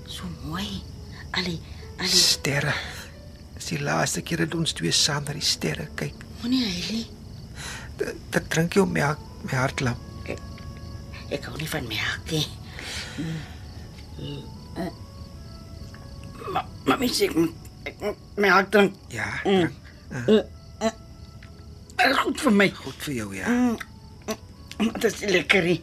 [0.09, 0.83] so mooi.
[1.37, 1.59] Ali
[1.99, 2.75] ali Sterre.
[3.55, 6.25] Dis die laaste keer dat ons twee saam na die sterre kyk.
[6.43, 7.07] moenie huilie.
[8.31, 9.99] Dit drink jou melk, my hart lam.
[11.29, 12.47] Ek hou nie van melk nie.
[16.89, 18.95] Mami sê ek moet ek moet melk drink.
[19.13, 19.27] Ja.
[19.45, 19.69] Mm.
[20.15, 20.47] drink.
[21.99, 22.69] Dit is goed vir my.
[22.79, 23.53] Goed vir jou, ja.
[24.79, 25.67] Dit is lekker.
[25.67, 25.77] hè.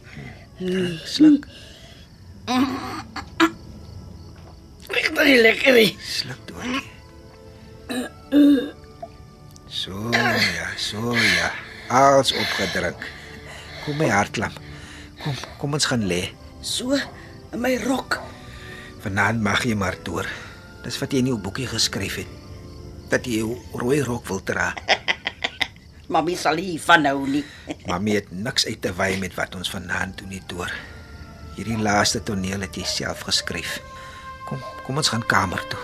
[1.04, 1.44] Sluk,
[4.86, 5.74] Dit is lekker.
[5.74, 5.86] hè.
[5.98, 6.82] sluk doortjie.
[9.66, 11.50] So ja, so ja.
[11.90, 13.02] Als opgedruk.
[13.84, 14.54] Kom my hartlam.
[15.22, 16.22] Kom, kom ons gaan lê.
[16.62, 18.20] So in my rok.
[19.02, 20.26] Vanaand mag jy maar deur.
[20.86, 22.30] Dis wat jy in jou boekie geskryf het.
[23.10, 24.72] Dat jy jou rooi rok wil dra.
[26.14, 27.44] Mami sal hier van nou nie.
[27.90, 30.70] Mamy het niks uit te wy met wat ons vanaand doen nie deur.
[31.56, 33.78] Hierdie laaste toneel het jy self geskryf.
[34.44, 35.80] Kom, kom ons gaan kamer toe.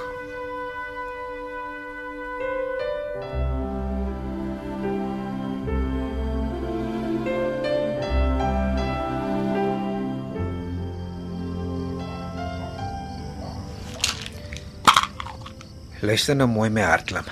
[16.03, 17.25] Luister nou mooi my hartlam.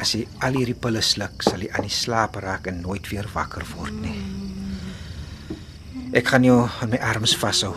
[0.00, 3.28] As jy al hierdie pille sluk, sal jy aan die slaap raak en nooit weer
[3.34, 4.45] wakker word nie.
[6.14, 7.74] Ek gaan jou aan my arms vashou.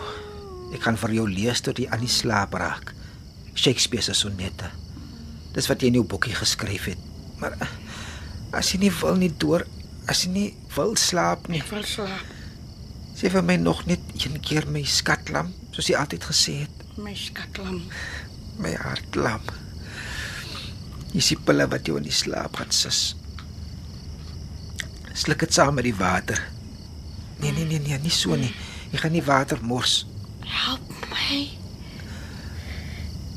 [0.74, 2.92] Ek gaan vir jou lees tot jy aan die slaap raak.
[3.58, 4.70] Shakespeare se sonnette.
[5.54, 7.00] Dis wat jy in jou boekie geskryf het.
[7.40, 7.72] Maar eh,
[8.60, 9.64] as jy nie wil nie deur,
[10.10, 12.28] as jy nie wil slaap nie, Val slaap.
[13.18, 17.14] sê vir my nog net een keer my skatlam, soos jy altyd gesê het, My
[17.16, 17.82] skatlam.
[18.60, 19.42] my hartlam.
[21.14, 23.14] Jy sien pille wat jou in die slaap gaan sis.
[25.16, 26.38] Sluk dit saam met die water.
[27.40, 28.52] Nee nee nee nee, nie so nie.
[28.92, 30.04] Jy gaan nie water mors.
[30.44, 31.48] Help my.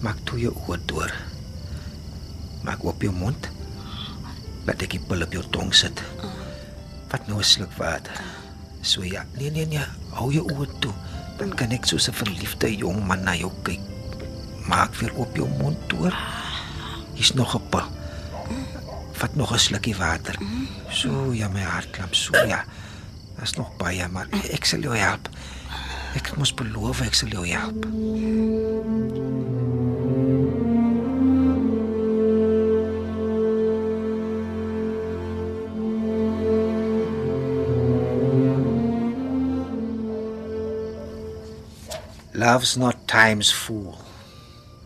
[0.04, 1.14] Maak toe jou oë deur.
[2.68, 3.48] Maak oop jou mond.
[4.68, 6.04] Laat ek die pil op jou tong sit.
[7.12, 8.16] Vat nou 'n sluk water.
[8.82, 9.26] So ja.
[9.38, 10.94] Nee nee nee, hou jou oë toe.
[11.38, 13.82] Dan kan ek soos 'n verliefde jong man na jou kyk.
[14.68, 16.14] Maak weer oop jou mond deur.
[17.14, 17.88] Hier's nog 'n pil.
[19.14, 20.36] Vat nog 'n slukkie water.
[20.92, 22.66] So ja, my hartklop, so ja.
[23.44, 25.26] Daar's nog baie, maar ek sal jou help.
[26.16, 27.84] Ek mos beloof ek sal jou help.
[42.32, 44.00] Love's not time's fool.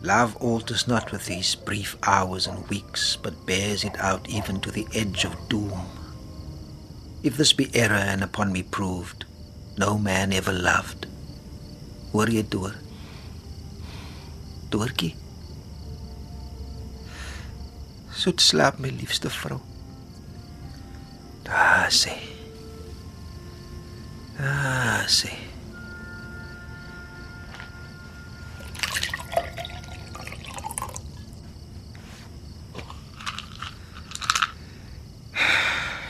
[0.02, 4.72] Love alters not with these brief hours and weeks, but bears it out even to
[4.72, 5.97] the edge of doom.
[7.20, 9.24] If this be error and upon me proved,
[9.76, 11.06] no man ever loved.
[12.12, 12.76] Hoor jy deur?
[14.70, 15.16] Doortjie.
[18.14, 19.58] Soet slaap my liefste vrou.
[21.42, 22.14] Daar sê.
[24.38, 25.34] Daar sê.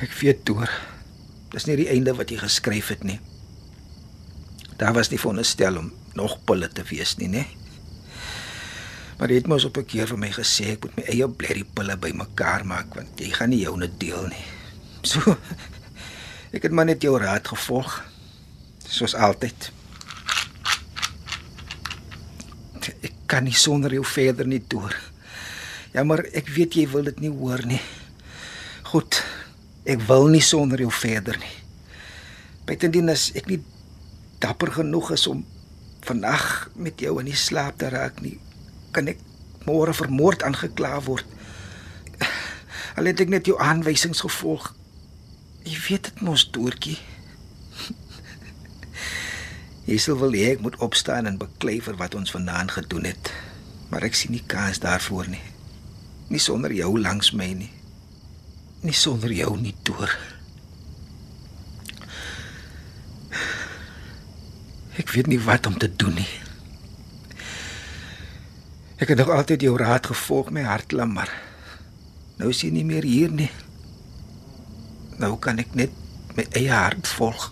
[0.05, 0.71] Ek weet deur.
[1.53, 3.19] Dis nie die einde wat jy geskryf het nie.
[4.79, 7.47] Daar was nie veronderstel om nog pille te wees nie, né?
[9.19, 11.65] Maar jy het mos op 'n keer vir my gesê ek moet my eie blerrie
[11.65, 14.45] pille bymekaar maak want jy gaan nie joune deel nie.
[15.03, 15.37] So
[16.53, 18.05] ek het maar net jou raad gevolg.
[18.89, 19.73] Soos altyd.
[23.03, 24.97] Ek kan nie sonder jou verder nie deur.
[25.93, 27.81] Ja, maar ek weet jy wil dit nie hoor nie.
[28.83, 29.23] Goed.
[29.89, 31.55] Ek wil nie sonder jou verder nie.
[32.69, 33.63] Buitendien is ek nie
[34.43, 35.47] dapper genoeg is om
[36.05, 38.37] vandag met jou in die slaap te raak nie.
[38.93, 39.23] Kan ek
[39.65, 41.25] môre vermoord aangekla word?
[42.99, 44.75] Al het ek net jou aanwysings gevolg.
[45.65, 46.99] Jy weet dit mos, Doortjie.
[49.89, 53.33] Jy sal wil hê ek moet opstaan en beklei vir wat ons vanaand gedoen het.
[53.89, 55.45] Maar ek sien nie kans daarvoor nie.
[56.29, 57.73] Nie sonder jou langs my nie.
[58.87, 60.13] Nie sonder jou nie deur.
[64.99, 66.31] Ek weet nie wat om te doen nie.
[68.99, 71.31] Ek het nog altyd jou raad gevolg, my hartlam, maar
[72.39, 73.51] nou is jy nie meer hier nie.
[75.19, 75.95] Nou kan ek net
[76.35, 77.51] my eie hart volg.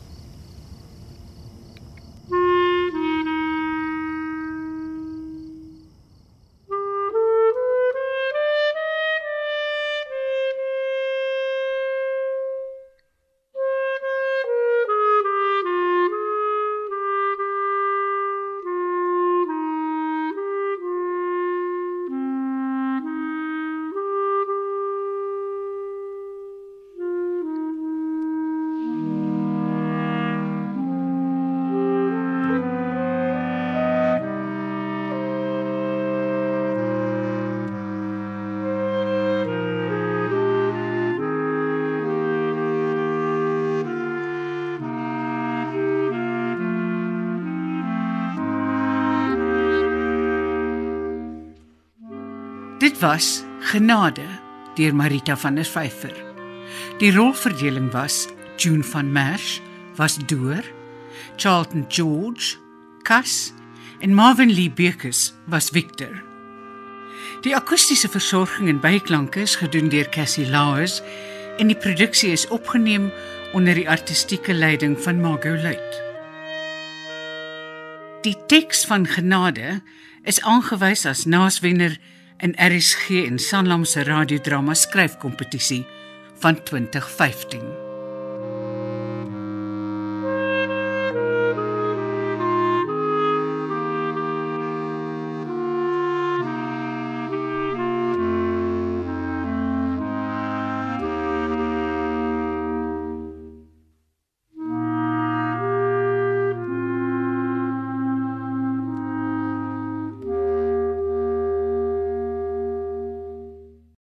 [53.07, 54.27] Was Genade
[54.75, 56.15] deur Marita van der Vyver.
[56.99, 58.27] Die rolverdeling was
[58.57, 59.61] June van Merch
[59.95, 60.65] was Door,
[61.37, 62.57] Charlton George,
[63.03, 63.53] Cas
[64.01, 66.23] en Marvin Lee Bekes was Victor.
[67.43, 70.99] Die akoestiese versorging en byklanke is gedoen deur Cassie Lauers
[71.59, 73.13] en die produksie is opgeneem
[73.55, 76.03] onder die artistieke leiding van Margot Luit.
[78.27, 79.79] Die teks van Genade
[80.25, 82.01] is aangewys as naaswenner
[82.43, 85.84] in RSG en Sanlam se radiodrama skryfkompetisie
[86.41, 87.86] van 2015.